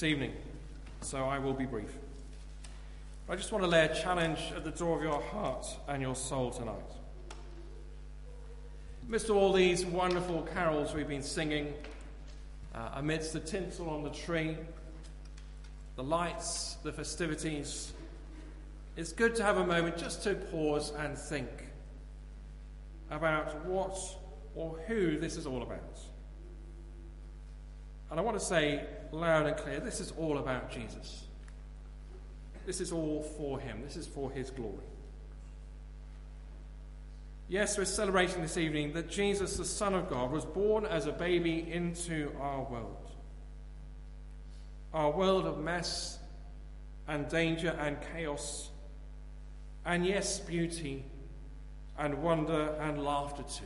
This 0.00 0.08
evening, 0.08 0.32
so 1.02 1.26
I 1.26 1.38
will 1.38 1.52
be 1.52 1.66
brief. 1.66 1.94
I 3.28 3.36
just 3.36 3.52
want 3.52 3.64
to 3.64 3.68
lay 3.68 3.84
a 3.84 3.94
challenge 3.94 4.38
at 4.56 4.64
the 4.64 4.70
door 4.70 4.96
of 4.96 5.02
your 5.02 5.20
heart 5.20 5.66
and 5.88 6.00
your 6.00 6.14
soul 6.14 6.50
tonight. 6.50 6.74
Amidst 9.06 9.28
all 9.28 9.52
these 9.52 9.84
wonderful 9.84 10.48
carols 10.54 10.94
we've 10.94 11.06
been 11.06 11.22
singing, 11.22 11.74
uh, 12.74 12.92
amidst 12.94 13.34
the 13.34 13.40
tinsel 13.40 13.90
on 13.90 14.02
the 14.02 14.08
tree, 14.08 14.56
the 15.96 16.02
lights, 16.02 16.78
the 16.82 16.92
festivities, 16.92 17.92
it's 18.96 19.12
good 19.12 19.34
to 19.34 19.42
have 19.42 19.58
a 19.58 19.66
moment 19.66 19.98
just 19.98 20.22
to 20.22 20.34
pause 20.34 20.94
and 20.98 21.18
think 21.18 21.50
about 23.10 23.66
what 23.66 23.98
or 24.54 24.78
who 24.86 25.18
this 25.18 25.36
is 25.36 25.46
all 25.46 25.62
about. 25.62 26.00
And 28.10 28.18
I 28.18 28.22
want 28.22 28.38
to 28.38 28.44
say 28.44 28.86
loud 29.12 29.46
and 29.46 29.56
clear 29.56 29.80
this 29.80 30.00
is 30.00 30.12
all 30.18 30.38
about 30.38 30.70
Jesus. 30.70 31.24
This 32.66 32.80
is 32.80 32.92
all 32.92 33.22
for 33.22 33.58
him, 33.58 33.82
this 33.82 33.96
is 33.96 34.06
for 34.06 34.30
his 34.30 34.50
glory. 34.50 34.84
Yes, 37.48 37.76
we're 37.76 37.84
celebrating 37.84 38.42
this 38.42 38.56
evening 38.56 38.92
that 38.92 39.10
Jesus, 39.10 39.56
the 39.56 39.64
Son 39.64 39.92
of 39.94 40.08
God, 40.08 40.30
was 40.30 40.44
born 40.44 40.86
as 40.86 41.06
a 41.06 41.12
baby 41.12 41.66
into 41.68 42.30
our 42.38 42.62
world. 42.62 43.10
Our 44.94 45.10
world 45.10 45.46
of 45.46 45.58
mess 45.58 46.18
and 47.08 47.28
danger 47.28 47.76
and 47.80 47.96
chaos, 48.12 48.70
and 49.84 50.06
yes, 50.06 50.38
beauty 50.38 51.04
and 51.98 52.22
wonder 52.22 52.76
and 52.80 53.02
laughter 53.02 53.42
too. 53.42 53.64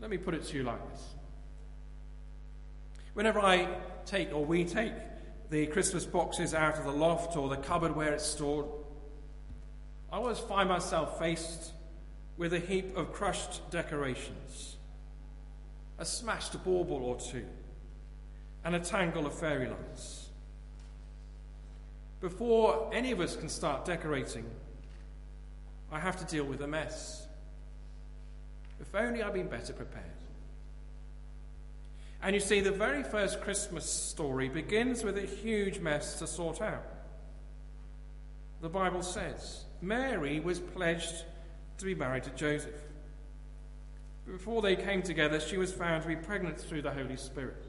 Let 0.00 0.10
me 0.10 0.18
put 0.18 0.34
it 0.34 0.44
to 0.44 0.56
you 0.56 0.62
like 0.62 0.92
this. 0.92 1.15
Whenever 3.16 3.40
I 3.40 3.66
take 4.04 4.30
or 4.34 4.44
we 4.44 4.62
take 4.62 4.92
the 5.48 5.64
Christmas 5.68 6.04
boxes 6.04 6.52
out 6.52 6.76
of 6.76 6.84
the 6.84 6.92
loft 6.92 7.34
or 7.34 7.48
the 7.48 7.56
cupboard 7.56 7.96
where 7.96 8.12
it's 8.12 8.26
stored, 8.26 8.66
I 10.12 10.16
always 10.16 10.38
find 10.38 10.68
myself 10.68 11.18
faced 11.18 11.72
with 12.36 12.52
a 12.52 12.58
heap 12.58 12.94
of 12.94 13.14
crushed 13.14 13.70
decorations, 13.70 14.76
a 15.98 16.04
smashed 16.04 16.62
bauble 16.62 17.02
or 17.02 17.16
two, 17.16 17.46
and 18.66 18.74
a 18.74 18.80
tangle 18.80 19.24
of 19.24 19.32
fairy 19.32 19.66
lights. 19.66 20.28
Before 22.20 22.90
any 22.92 23.12
of 23.12 23.20
us 23.20 23.34
can 23.34 23.48
start 23.48 23.86
decorating, 23.86 24.44
I 25.90 26.00
have 26.00 26.18
to 26.18 26.26
deal 26.26 26.44
with 26.44 26.60
a 26.60 26.68
mess. 26.68 27.26
If 28.78 28.94
only 28.94 29.22
I'd 29.22 29.32
been 29.32 29.48
better 29.48 29.72
prepared. 29.72 30.04
And 32.22 32.34
you 32.34 32.40
see, 32.40 32.60
the 32.60 32.70
very 32.70 33.02
first 33.02 33.40
Christmas 33.40 33.88
story 33.88 34.48
begins 34.48 35.04
with 35.04 35.18
a 35.18 35.26
huge 35.26 35.78
mess 35.78 36.18
to 36.18 36.26
sort 36.26 36.60
out. 36.60 36.84
The 38.62 38.68
Bible 38.68 39.02
says 39.02 39.64
Mary 39.82 40.40
was 40.40 40.58
pledged 40.58 41.24
to 41.78 41.84
be 41.84 41.94
married 41.94 42.24
to 42.24 42.30
Joseph. 42.30 42.82
Before 44.26 44.60
they 44.62 44.74
came 44.74 45.02
together, 45.02 45.38
she 45.38 45.56
was 45.56 45.72
found 45.72 46.02
to 46.02 46.08
be 46.08 46.16
pregnant 46.16 46.58
through 46.58 46.82
the 46.82 46.90
Holy 46.90 47.16
Spirit. 47.16 47.64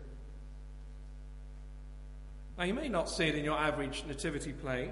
Now, 2.57 2.63
you 2.63 2.73
may 2.73 2.89
not 2.89 3.09
see 3.09 3.27
it 3.27 3.35
in 3.35 3.45
your 3.45 3.57
average 3.57 4.03
nativity 4.07 4.53
play, 4.53 4.89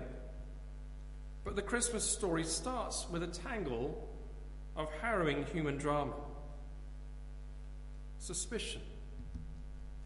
but 1.44 1.56
the 1.56 1.64
Christmas 1.64 2.04
story 2.04 2.44
starts 2.44 3.08
with 3.10 3.24
a 3.24 3.28
tangle 3.28 4.08
of 4.76 4.90
harrowing 5.02 5.46
human 5.46 5.78
drama 5.78 6.14
suspicion, 8.20 8.82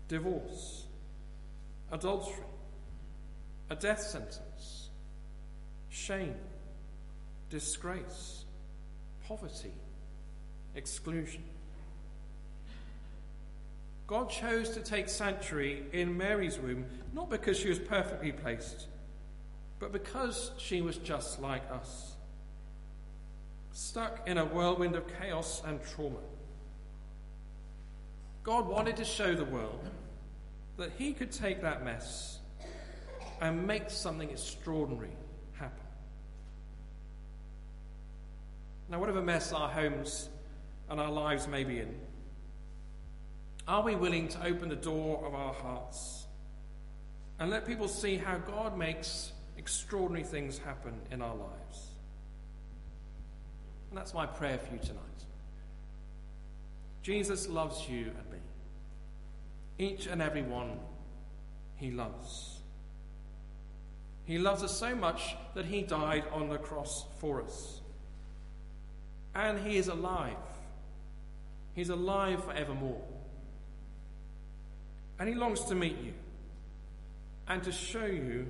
divorce, 0.10 0.86
adultery, 1.92 2.44
a 3.70 3.76
death 3.76 4.02
sentence, 4.02 4.90
shame, 5.90 6.36
disgrace, 7.50 8.44
poverty, 9.26 9.72
exclusion. 10.76 11.44
God 14.08 14.30
chose 14.30 14.72
to 14.72 14.82
take 14.82 15.08
sanctuary 15.08 15.86
in 15.94 16.18
Mary's 16.18 16.60
womb 16.60 16.86
not 17.14 17.30
because 17.30 17.58
she 17.58 17.70
was 17.70 17.80
perfectly 17.80 18.34
placed 18.34 18.88
but 19.80 19.94
because 19.94 20.52
she 20.58 20.82
was 20.82 20.98
just 20.98 21.42
like 21.42 21.64
us, 21.72 22.16
stuck 23.72 24.28
in 24.28 24.38
a 24.38 24.46
whirlwind 24.46 24.96
of 24.96 25.06
chaos 25.20 25.64
and 25.66 25.80
trauma. 25.94 26.20
God 28.44 28.68
wanted 28.68 28.98
to 28.98 29.06
show 29.06 29.34
the 29.34 29.46
world 29.46 29.90
that 30.80 30.92
He 30.98 31.14
could 31.14 31.32
take 31.32 31.62
that 31.62 31.86
mess 31.86 32.40
and 33.42 33.66
make 33.66 33.90
something 33.90 34.30
extraordinary 34.30 35.16
happen. 35.54 35.86
Now, 38.90 39.00
whatever 39.00 39.22
mess 39.22 39.54
our 39.54 39.70
homes 39.70 40.30
and 40.90 41.00
our 41.00 41.12
lives 41.12 41.48
may 41.48 41.64
be 41.64 41.80
in, 41.80 41.96
are 43.68 43.84
we 43.84 43.96
willing 43.96 44.28
to 44.30 44.46
open 44.46 44.68
the 44.70 44.76
door 44.76 45.24
of 45.26 45.36
our 45.36 45.54
hearts 45.54 46.26
and 47.40 47.50
let 47.50 47.66
people 47.66 47.88
see 47.88 48.18
how 48.18 48.38
God 48.38 48.78
makes 48.78 49.32
extraordinary 49.58 50.26
things 50.26 50.58
happen 50.58 50.94
in 51.12 51.22
our 51.22 51.36
lives. 51.36 51.88
And 53.90 53.98
that's 53.98 54.14
my 54.14 54.26
prayer 54.26 54.58
for 54.58 54.74
you 54.74 54.80
tonight. 54.80 55.04
Jesus 57.02 57.48
loves 57.48 57.88
you. 57.88 58.12
Each 59.80 60.06
and 60.06 60.22
every 60.22 60.44
one 60.44 60.78
he 61.78 61.90
loves. 61.90 62.60
He 64.26 64.38
loves 64.38 64.62
us 64.62 64.78
so 64.78 64.94
much 64.94 65.36
that 65.56 65.66
he 65.66 65.82
died 65.82 66.26
on 66.32 66.50
the 66.50 66.60
cross 66.60 67.06
for 67.20 67.42
us. 67.42 67.82
And 69.34 69.60
he 69.60 69.78
is 69.78 69.88
alive. 69.88 70.36
He's 71.74 71.90
alive 71.90 72.44
forevermore. 72.44 73.02
And 75.18 75.28
he 75.28 75.34
longs 75.34 75.64
to 75.66 75.76
meet 75.76 75.98
you 76.04 76.14
and 77.50 77.64
to 77.64 77.72
show 77.72 78.06
you 78.06 78.48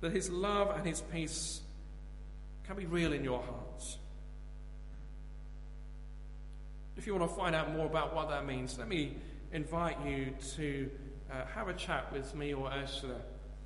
that 0.00 0.12
His 0.12 0.30
love 0.30 0.74
and 0.76 0.86
His 0.86 1.02
peace 1.02 1.60
can 2.66 2.76
be 2.76 2.86
real 2.86 3.12
in 3.12 3.22
your 3.22 3.42
hearts. 3.42 3.98
If 6.96 7.06
you 7.06 7.14
want 7.14 7.30
to 7.30 7.36
find 7.36 7.54
out 7.54 7.72
more 7.72 7.86
about 7.86 8.14
what 8.14 8.30
that 8.30 8.46
means, 8.46 8.78
let 8.78 8.88
me 8.88 9.16
invite 9.52 9.96
you 10.06 10.32
to 10.56 10.90
uh, 11.30 11.44
have 11.54 11.68
a 11.68 11.74
chat 11.74 12.12
with 12.12 12.34
me 12.34 12.54
or 12.54 12.70
Ursula 12.72 13.20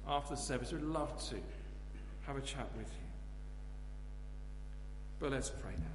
after 0.06 0.34
the 0.34 0.40
service. 0.40 0.72
We'd 0.72 0.82
love 0.82 1.16
to 1.30 1.36
have 2.26 2.36
a 2.36 2.40
chat 2.40 2.68
with 2.76 2.86
you. 2.86 3.08
But 5.20 5.32
let's 5.32 5.50
pray 5.50 5.72
now. 5.72 5.86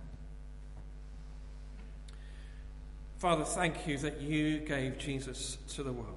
Father, 3.18 3.44
thank 3.44 3.86
you 3.86 3.98
that 3.98 4.22
you 4.22 4.60
gave 4.60 4.98
Jesus 4.98 5.58
to 5.76 5.84
the 5.84 5.92
world. 5.92 6.16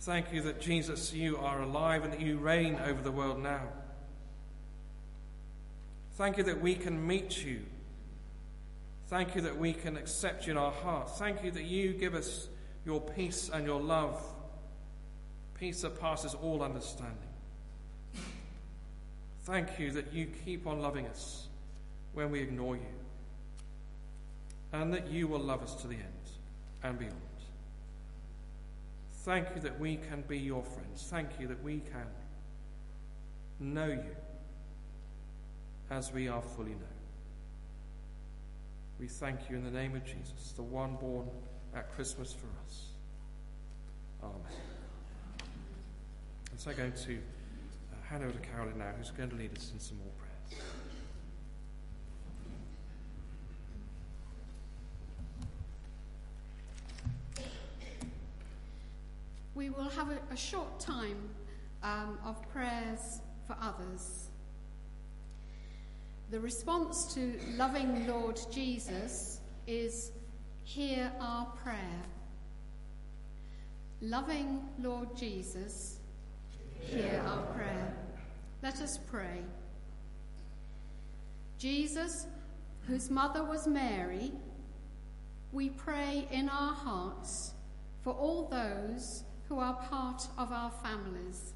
Thank 0.00 0.32
you 0.32 0.42
that 0.42 0.60
Jesus, 0.60 1.12
you 1.12 1.38
are 1.38 1.62
alive 1.62 2.04
and 2.04 2.12
that 2.12 2.20
you 2.20 2.38
reign 2.38 2.78
over 2.84 3.02
the 3.02 3.10
world 3.10 3.42
now. 3.42 3.62
Thank 6.16 6.36
you 6.36 6.44
that 6.44 6.60
we 6.60 6.74
can 6.74 7.06
meet 7.06 7.44
you. 7.44 7.62
Thank 9.08 9.34
you 9.34 9.40
that 9.40 9.58
we 9.58 9.72
can 9.72 9.96
accept 9.96 10.46
you 10.46 10.52
in 10.52 10.58
our 10.58 10.70
hearts. 10.70 11.18
Thank 11.18 11.42
you 11.42 11.50
that 11.52 11.64
you 11.64 11.94
give 11.94 12.14
us 12.14 12.48
your 12.84 13.00
peace 13.00 13.50
and 13.52 13.64
your 13.64 13.80
love, 13.80 14.22
peace 15.58 15.80
that 15.80 15.98
passes 15.98 16.34
all 16.34 16.62
understanding. 16.62 17.16
Thank 19.44 19.78
you 19.78 19.92
that 19.92 20.12
you 20.12 20.26
keep 20.44 20.66
on 20.66 20.82
loving 20.82 21.06
us 21.06 21.46
when 22.12 22.30
we 22.30 22.40
ignore 22.40 22.76
you, 22.76 22.82
and 24.74 24.92
that 24.92 25.10
you 25.10 25.26
will 25.26 25.40
love 25.40 25.62
us 25.62 25.74
to 25.76 25.86
the 25.86 25.94
end 25.94 26.04
and 26.82 26.98
beyond. 26.98 27.14
Thank 29.22 29.48
you 29.54 29.62
that 29.62 29.80
we 29.80 29.96
can 29.96 30.22
be 30.28 30.38
your 30.38 30.62
friends. 30.62 31.06
Thank 31.08 31.30
you 31.40 31.46
that 31.48 31.62
we 31.62 31.80
can 31.80 32.06
know 33.58 33.86
you 33.86 34.16
as 35.90 36.12
we 36.12 36.28
are 36.28 36.42
fully 36.42 36.70
known. 36.70 36.97
We 38.98 39.06
thank 39.06 39.48
you 39.48 39.56
in 39.56 39.64
the 39.64 39.70
name 39.70 39.94
of 39.94 40.04
Jesus, 40.04 40.52
the 40.56 40.62
one 40.62 40.96
born 40.96 41.28
at 41.74 41.94
Christmas 41.94 42.32
for 42.32 42.48
us. 42.64 42.86
Amen. 44.22 44.34
And 46.50 46.58
so 46.58 46.70
I'm 46.70 46.76
going 46.76 46.92
to 46.92 47.14
uh, 47.14 48.08
hand 48.08 48.24
over 48.24 48.32
to 48.32 48.38
Carolyn 48.40 48.78
now, 48.78 48.90
who's 48.98 49.10
going 49.10 49.30
to 49.30 49.36
lead 49.36 49.56
us 49.56 49.70
in 49.72 49.78
some 49.78 49.98
more 49.98 50.06
prayers. 50.18 50.62
we 59.58 59.70
will 59.70 59.88
have 59.88 60.08
a, 60.08 60.18
a 60.32 60.36
short 60.36 60.78
time 60.78 61.18
um, 61.82 62.16
of 62.24 62.40
prayers 62.52 63.20
for 63.46 63.56
others. 63.60 64.27
The 66.30 66.40
response 66.40 67.14
to 67.14 67.38
loving 67.56 68.06
Lord 68.06 68.38
Jesus 68.50 69.40
is 69.66 70.12
hear 70.62 71.10
our 71.20 71.46
prayer. 71.62 72.02
Loving 74.02 74.68
Lord 74.78 75.16
Jesus, 75.16 76.00
hear 76.80 77.22
our 77.26 77.42
prayer. 77.54 77.94
Let 78.62 78.80
us 78.82 78.98
pray. 78.98 79.40
Jesus, 81.58 82.26
whose 82.86 83.10
mother 83.10 83.42
was 83.42 83.66
Mary, 83.66 84.32
we 85.50 85.70
pray 85.70 86.28
in 86.30 86.50
our 86.50 86.74
hearts 86.74 87.52
for 88.02 88.12
all 88.12 88.48
those 88.48 89.24
who 89.48 89.58
are 89.58 89.74
part 89.74 90.26
of 90.36 90.52
our 90.52 90.70
families. 90.70 91.54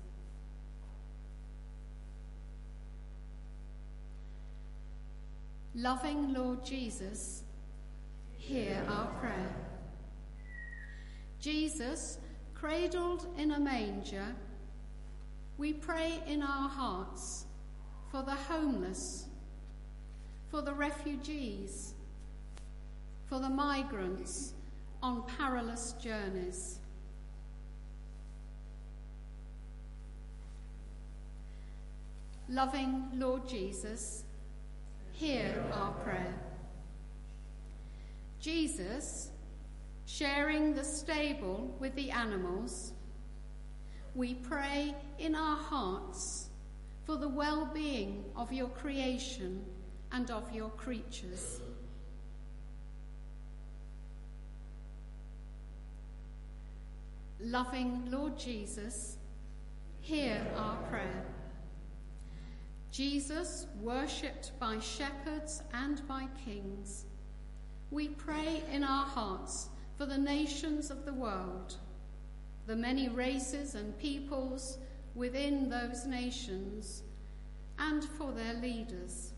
Loving 5.75 6.35
Lord 6.35 6.65
Jesus, 6.67 7.45
hear 8.37 8.85
our 8.91 9.07
prayer. 9.21 9.57
Jesus, 11.41 12.19
cradled 12.53 13.27
in 13.39 13.53
a 13.53 13.59
manger, 13.59 14.37
we 15.57 15.73
pray 15.73 16.23
in 16.27 16.43
our 16.43 16.69
hearts 16.69 17.47
for 18.11 18.23
the 18.23 18.35
homeless, 18.35 19.29
for 20.51 20.61
the 20.61 20.75
refugees, 20.75 21.95
for 23.25 23.41
the 23.41 23.49
migrants 23.49 24.53
on 25.03 25.25
perilous 25.39 25.95
journeys. 25.95 26.79
Loving 32.51 33.09
Lord 33.15 33.49
Jesus, 33.49 34.25
hear 35.23 35.65
our 35.75 35.93
prayer. 36.03 36.35
Jesus, 38.41 39.31
sharing 40.05 40.75
the 40.75 40.83
stable 40.83 41.73
with 41.79 41.95
the 41.95 42.11
animals, 42.11 42.93
we 44.17 44.35
pray 44.35 44.93
in 45.21 45.37
our 45.37 45.57
hearts 45.57 46.49
for 47.05 47.17
the 47.17 47.29
well 47.29 47.71
being 47.73 48.25
of 48.35 48.53
your 48.53 48.67
creation 48.71 49.65
and 50.11 50.29
of 50.33 50.53
your 50.53 50.71
creatures. 50.71 51.61
Loving 57.39 58.11
Lord 58.11 58.37
Jesus, 58.37 59.19
hear 60.01 60.45
our 60.57 60.79
prayer. 60.91 61.25
Jesus, 62.93 63.67
worshipped 63.81 64.53
by 64.61 64.79
shepherds 64.79 65.63
and 65.73 66.07
by 66.07 66.27
kings, 66.45 67.07
we 67.91 68.09
pray 68.09 68.63
in 68.71 68.85
our 68.85 69.07
hearts 69.07 69.71
for 69.97 70.05
the 70.05 70.19
nations 70.19 70.91
of 70.91 71.07
the 71.07 71.15
world, 71.15 71.77
the 72.67 72.77
many 72.77 73.09
races 73.09 73.75
and 73.75 73.99
peoples 73.99 74.77
within 75.15 75.71
those 75.71 76.05
nations, 76.05 77.03
and 77.79 78.05
for 78.05 78.31
their 78.31 78.55
leaders. 78.55 79.33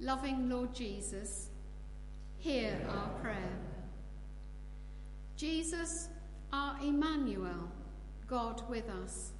Loving 0.00 0.48
Lord 0.48 0.74
Jesus, 0.74 1.50
hear 2.38 2.76
our 2.90 3.08
prayer. 3.20 3.56
Jesus, 5.36 6.08
our 6.56 6.74
Emmanuel, 6.82 7.70
God 8.26 8.62
with 8.70 8.88
us. 8.88 9.32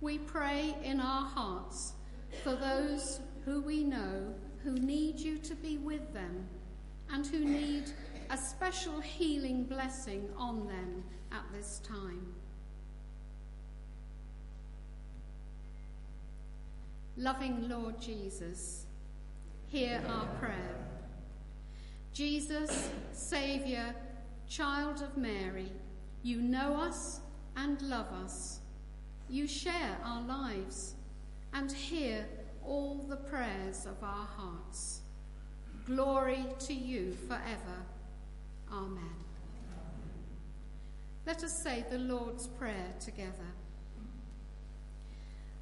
We 0.00 0.18
pray 0.18 0.76
in 0.84 1.00
our 1.00 1.26
hearts 1.26 1.94
for 2.44 2.54
those 2.54 3.18
who 3.44 3.60
we 3.60 3.82
know 3.82 4.32
who 4.62 4.74
need 4.74 5.18
you 5.18 5.38
to 5.38 5.56
be 5.56 5.78
with 5.78 6.14
them 6.14 6.46
and 7.12 7.26
who 7.26 7.40
need 7.40 7.90
a 8.30 8.38
special 8.38 9.00
healing 9.00 9.64
blessing 9.64 10.28
on 10.36 10.68
them 10.68 11.02
at 11.32 11.42
this 11.52 11.80
time. 11.80 12.32
Loving 17.16 17.68
Lord 17.68 18.00
Jesus, 18.00 18.86
hear 19.66 20.00
our 20.08 20.26
prayer. 20.38 20.76
Jesus, 22.12 22.88
Saviour, 23.10 23.94
Child 24.48 25.02
of 25.02 25.16
Mary, 25.16 25.72
you 26.24 26.40
know 26.40 26.74
us 26.74 27.20
and 27.54 27.80
love 27.82 28.10
us. 28.24 28.60
You 29.28 29.46
share 29.46 29.98
our 30.02 30.22
lives 30.22 30.94
and 31.52 31.70
hear 31.70 32.26
all 32.64 33.04
the 33.08 33.16
prayers 33.16 33.84
of 33.84 34.02
our 34.02 34.26
hearts. 34.26 35.02
Glory 35.86 36.46
to 36.60 36.72
you 36.72 37.14
forever. 37.28 37.84
Amen. 38.72 39.04
Let 41.26 41.44
us 41.44 41.52
say 41.52 41.84
the 41.90 41.98
Lord's 41.98 42.46
Prayer 42.46 42.94
together. 42.98 43.52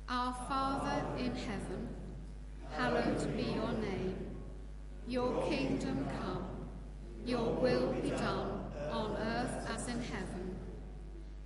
Our 0.09 0.32
Father 0.48 1.05
in 1.18 1.34
heaven, 1.34 1.89
hallowed 2.70 3.36
be 3.36 3.43
your 3.43 3.72
name. 3.72 4.16
Your 5.09 5.43
kingdom 5.48 6.06
come, 6.20 6.47
your 7.26 7.51
will 7.55 7.93
be 7.94 8.10
done 8.10 8.62
on 8.93 9.16
earth 9.16 9.68
as 9.74 9.89
in 9.89 10.01
heaven. 10.01 10.41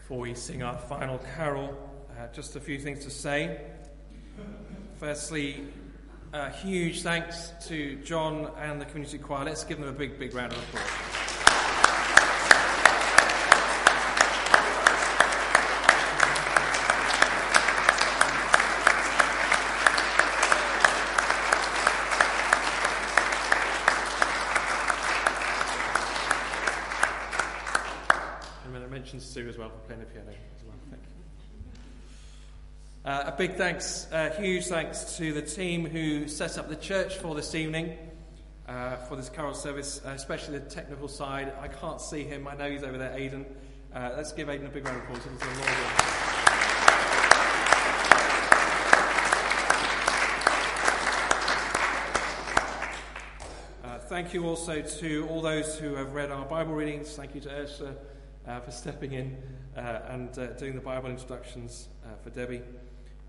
Before 0.00 0.18
we 0.18 0.34
sing 0.34 0.62
our 0.62 0.76
final 0.76 1.18
carol, 1.34 1.76
uh, 2.10 2.26
just 2.32 2.56
a 2.56 2.60
few 2.60 2.78
things 2.78 3.04
to 3.04 3.10
say. 3.10 3.60
Firstly, 4.98 5.64
a 6.34 6.50
huge 6.50 7.02
thanks 7.02 7.52
to 7.68 7.96
John 8.02 8.50
and 8.58 8.80
the 8.80 8.84
community 8.84 9.18
choir. 9.18 9.44
Let's 9.44 9.64
give 9.64 9.78
them 9.78 9.88
a 9.88 9.92
big, 9.92 10.18
big 10.18 10.34
round 10.34 10.52
of 10.52 10.58
applause. 10.58 11.14
And 28.66 28.76
I 28.76 28.86
mentioned 28.88 29.22
Sue 29.22 29.48
as 29.48 29.56
well 29.56 29.68
for 29.68 29.72
playing 29.86 30.00
the 30.00 30.06
piano 30.06 30.30
as 30.30 30.64
well. 30.64 30.74
Thank 30.90 31.02
you. 31.04 31.10
Uh, 33.10 33.24
a 33.26 33.32
big 33.36 33.56
thanks, 33.56 34.06
uh, 34.12 34.30
huge 34.38 34.66
thanks 34.66 35.16
to 35.18 35.32
the 35.32 35.42
team 35.42 35.84
who 35.84 36.26
set 36.26 36.56
up 36.56 36.68
the 36.68 36.76
church 36.76 37.16
for 37.16 37.34
this 37.34 37.54
evening, 37.54 37.98
uh, 38.66 38.96
for 38.96 39.16
this 39.16 39.28
carol 39.28 39.54
service, 39.54 40.00
uh, 40.06 40.10
especially 40.10 40.58
the 40.58 40.70
technical 40.70 41.08
side. 41.08 41.52
I 41.60 41.68
can't 41.68 42.00
see 42.00 42.24
him. 42.24 42.48
I 42.48 42.56
know 42.56 42.70
he's 42.70 42.82
over 42.82 42.96
there, 42.96 43.14
Aidan. 43.14 43.44
Uh, 43.94 44.12
let's 44.16 44.32
give 44.32 44.48
Aidan 44.48 44.66
a 44.66 44.70
big 44.70 44.86
round 44.86 44.96
of 44.96 45.04
applause. 45.04 45.20
A 53.84 53.98
thank 54.08 54.32
you 54.32 54.46
also 54.46 54.80
to 54.80 55.28
all 55.28 55.42
those 55.42 55.78
who 55.78 55.94
have 55.94 56.14
read 56.14 56.30
our 56.30 56.46
Bible 56.46 56.72
readings. 56.72 57.14
Thank 57.14 57.34
you 57.34 57.42
to 57.42 57.50
Ursula 57.50 57.94
uh, 58.46 58.60
for 58.60 58.70
stepping 58.70 59.12
in 59.12 59.36
uh, 59.76 60.00
and 60.08 60.38
uh, 60.38 60.46
doing 60.52 60.74
the 60.74 60.80
Bible 60.80 61.10
introductions 61.10 61.88
uh, 62.04 62.08
for 62.22 62.30
Debbie. 62.30 62.62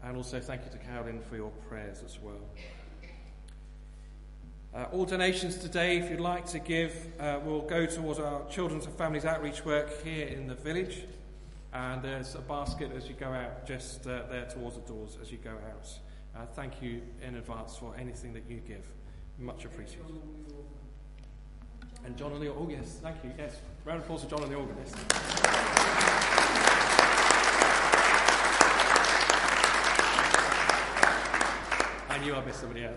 And 0.04 0.18
also 0.18 0.40
thank 0.40 0.64
you 0.64 0.72
to 0.72 0.78
Carolyn 0.78 1.22
for 1.22 1.36
your 1.36 1.52
prayers 1.68 2.04
as 2.06 2.20
well. 2.22 2.42
All 4.92 5.06
donations 5.06 5.56
today, 5.56 6.00
if 6.00 6.12
you'd 6.12 6.20
like 6.20 6.46
to 6.48 6.60
give, 6.60 7.08
will 7.46 7.62
go 7.62 7.86
towards 7.86 8.20
our 8.20 8.46
Children's 8.50 8.86
and 8.86 8.94
Families 8.96 9.24
Outreach 9.24 9.64
work 9.64 10.04
here 10.04 10.28
in 10.28 10.48
the 10.48 10.56
village. 10.56 11.06
And 11.72 12.04
there's 12.04 12.36
a 12.36 12.42
basket 12.42 12.92
as 12.96 13.08
you 13.08 13.16
go 13.16 13.28
out, 13.28 13.66
just 13.66 14.04
there 14.04 14.46
towards 14.54 14.76
the 14.76 14.82
doors 14.82 15.18
as 15.22 15.32
you 15.32 15.38
go 15.38 15.52
out. 15.52 16.50
Thank 16.56 16.82
you 16.82 17.02
in 17.26 17.36
advance 17.36 17.78
for 17.78 17.96
anything 17.98 18.34
that 18.34 18.44
you 18.50 18.58
give. 18.58 18.86
Much 19.40 19.64
appreciated. 19.64 20.22
And 22.06 22.16
John 22.16 22.32
on 22.34 22.40
the 22.40 22.50
oh 22.50 22.68
yes, 22.70 23.00
thank 23.02 23.24
you. 23.24 23.32
Yes, 23.38 23.60
round 23.84 24.00
of 24.00 24.06
applause 24.06 24.24
for 24.24 24.30
John 24.30 24.44
on 24.44 24.50
the 24.50 24.56
organist. 24.56 24.96
I 32.10 32.20
knew 32.20 32.36
I 32.36 32.46
missed 32.46 32.60
somebody 32.60 32.86
out. 32.86 32.94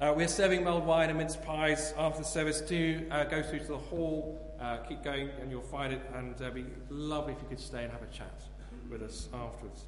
Uh, 0.00 0.12
we're 0.16 0.28
serving 0.28 0.64
mulled 0.64 0.86
wine 0.86 1.08
and 1.08 1.18
mince 1.18 1.36
pies 1.36 1.94
after 1.96 2.18
the 2.18 2.24
service. 2.24 2.60
Do 2.60 3.06
uh, 3.10 3.24
go 3.24 3.42
through 3.42 3.60
to 3.60 3.68
the 3.68 3.78
hall, 3.78 4.56
uh, 4.60 4.78
keep 4.78 5.02
going, 5.02 5.30
and 5.40 5.50
you'll 5.50 5.62
find 5.62 5.92
it. 5.92 6.00
And 6.14 6.34
it'd 6.34 6.54
be 6.54 6.66
lovely 6.90 7.32
if 7.32 7.42
you 7.42 7.48
could 7.48 7.60
stay 7.60 7.84
and 7.84 7.92
have 7.92 8.02
a 8.02 8.06
chat 8.06 8.42
with 8.90 9.02
us 9.02 9.28
afterwards. 9.32 9.84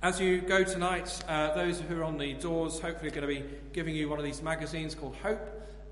As 0.00 0.20
you 0.20 0.40
go 0.40 0.62
tonight, 0.62 1.24
uh, 1.26 1.52
those 1.56 1.80
who 1.80 2.00
are 2.00 2.04
on 2.04 2.18
the 2.18 2.34
doors 2.34 2.78
hopefully 2.78 3.10
are 3.10 3.14
going 3.14 3.26
to 3.26 3.42
be 3.42 3.44
giving 3.72 3.96
you 3.96 4.08
one 4.08 4.20
of 4.20 4.24
these 4.24 4.40
magazines 4.40 4.94
called 4.94 5.16
Hope. 5.16 5.40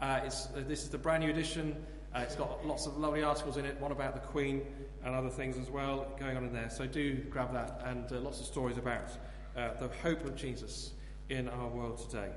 Uh, 0.01 0.05
uh, 0.05 0.31
this 0.55 0.85
is 0.85 0.91
the 0.91 0.99
brand 0.99 1.25
new 1.25 1.31
edition. 1.31 1.75
Uh, 2.15 2.21
it's 2.21 2.37
got 2.37 2.65
lots 2.65 2.87
of 2.87 2.97
lovely 2.99 3.25
articles 3.25 3.57
in 3.57 3.65
it, 3.65 3.81
one 3.81 3.91
about 3.91 4.15
the 4.15 4.21
Queen 4.21 4.63
and 5.05 5.13
other 5.13 5.29
things 5.29 5.59
as 5.59 5.71
well 5.71 6.07
going 6.21 6.37
on 6.37 6.45
in 6.45 6.53
there. 6.53 6.71
So 6.71 6.87
do 6.87 7.17
grab 7.31 7.53
that 7.55 7.83
and 7.85 8.05
uh, 8.13 8.21
lots 8.21 8.39
of 8.39 8.47
stories 8.47 8.79
about 8.79 9.11
uh, 9.57 9.71
the 9.81 9.89
hope 10.05 10.25
of 10.25 10.37
Jesus 10.37 10.93
in 11.29 11.49
our 11.49 11.67
world 11.67 11.99
today. 12.09 12.31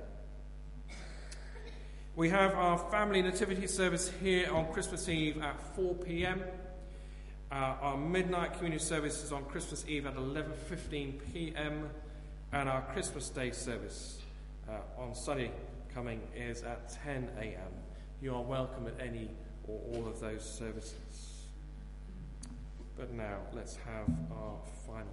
We 2.16 2.30
have 2.30 2.56
our 2.56 2.80
family 2.90 3.22
nativity 3.22 3.68
service 3.68 4.12
here 4.24 4.52
on 4.52 4.74
Christmas 4.74 5.08
Eve 5.08 5.40
at 5.44 5.62
4 5.76 5.94
p.m. 5.94 6.42
Uh, 7.52 7.76
our 7.82 7.98
midnight 7.98 8.54
community 8.54 8.84
service 8.84 9.24
is 9.24 9.32
on 9.32 9.44
Christmas 9.46 9.84
Eve 9.88 10.06
at 10.06 10.16
11:15 10.16 11.20
p.m. 11.34 11.90
and 12.52 12.70
our 12.70 12.84
Christmas 12.94 13.30
Day 13.30 13.50
service 13.50 14.22
uh, 14.70 15.02
on 15.02 15.16
Sunday 15.16 15.50
coming 15.92 16.22
is 16.36 16.62
at 16.62 16.94
10 17.04 17.28
a.m. 17.40 17.72
You 18.22 18.36
are 18.36 18.44
welcome 18.44 18.86
at 18.86 18.94
any 19.04 19.32
or 19.68 19.82
all 19.92 20.08
of 20.08 20.20
those 20.20 20.44
services. 20.44 21.46
But 22.96 23.14
now 23.14 23.38
let's 23.52 23.78
have 23.78 24.08
our 24.32 24.60
final 24.86 25.08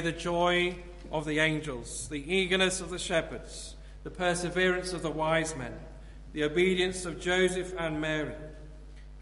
the 0.00 0.12
joy 0.12 0.76
of 1.10 1.24
the 1.24 1.38
angels, 1.38 2.08
the 2.08 2.34
eagerness 2.34 2.80
of 2.80 2.90
the 2.90 2.98
shepherds, 2.98 3.74
the 4.02 4.10
perseverance 4.10 4.92
of 4.92 5.02
the 5.02 5.10
wise 5.10 5.56
men, 5.56 5.74
the 6.32 6.44
obedience 6.44 7.04
of 7.04 7.20
Joseph 7.20 7.74
and 7.78 8.00
Mary, 8.00 8.34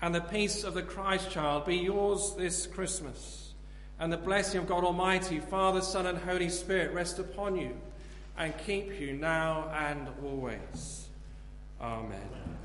and 0.01 0.15
the 0.15 0.21
peace 0.21 0.65
of 0.65 0.75
the 0.75 0.83
Christ 0.83 1.31
child 1.31 1.67
be 1.67 1.77
yours 1.77 2.35
this 2.37 2.67
Christmas. 2.67 3.55
And 3.99 4.13
the 4.13 4.17
blessing 4.17 4.61
of 4.61 4.69
God 4.69 4.85
Almighty, 4.85 5.41
Father, 5.41 5.81
Son, 5.81 6.07
and 6.07 6.19
Holy 6.19 6.49
Spirit 6.49 6.93
rest 6.93 7.19
upon 7.19 7.57
you 7.57 7.77
and 8.37 8.57
keep 8.59 9.01
you 9.01 9.15
now 9.15 9.69
and 9.75 10.07
always. 10.23 11.09
Amen. 11.81 12.58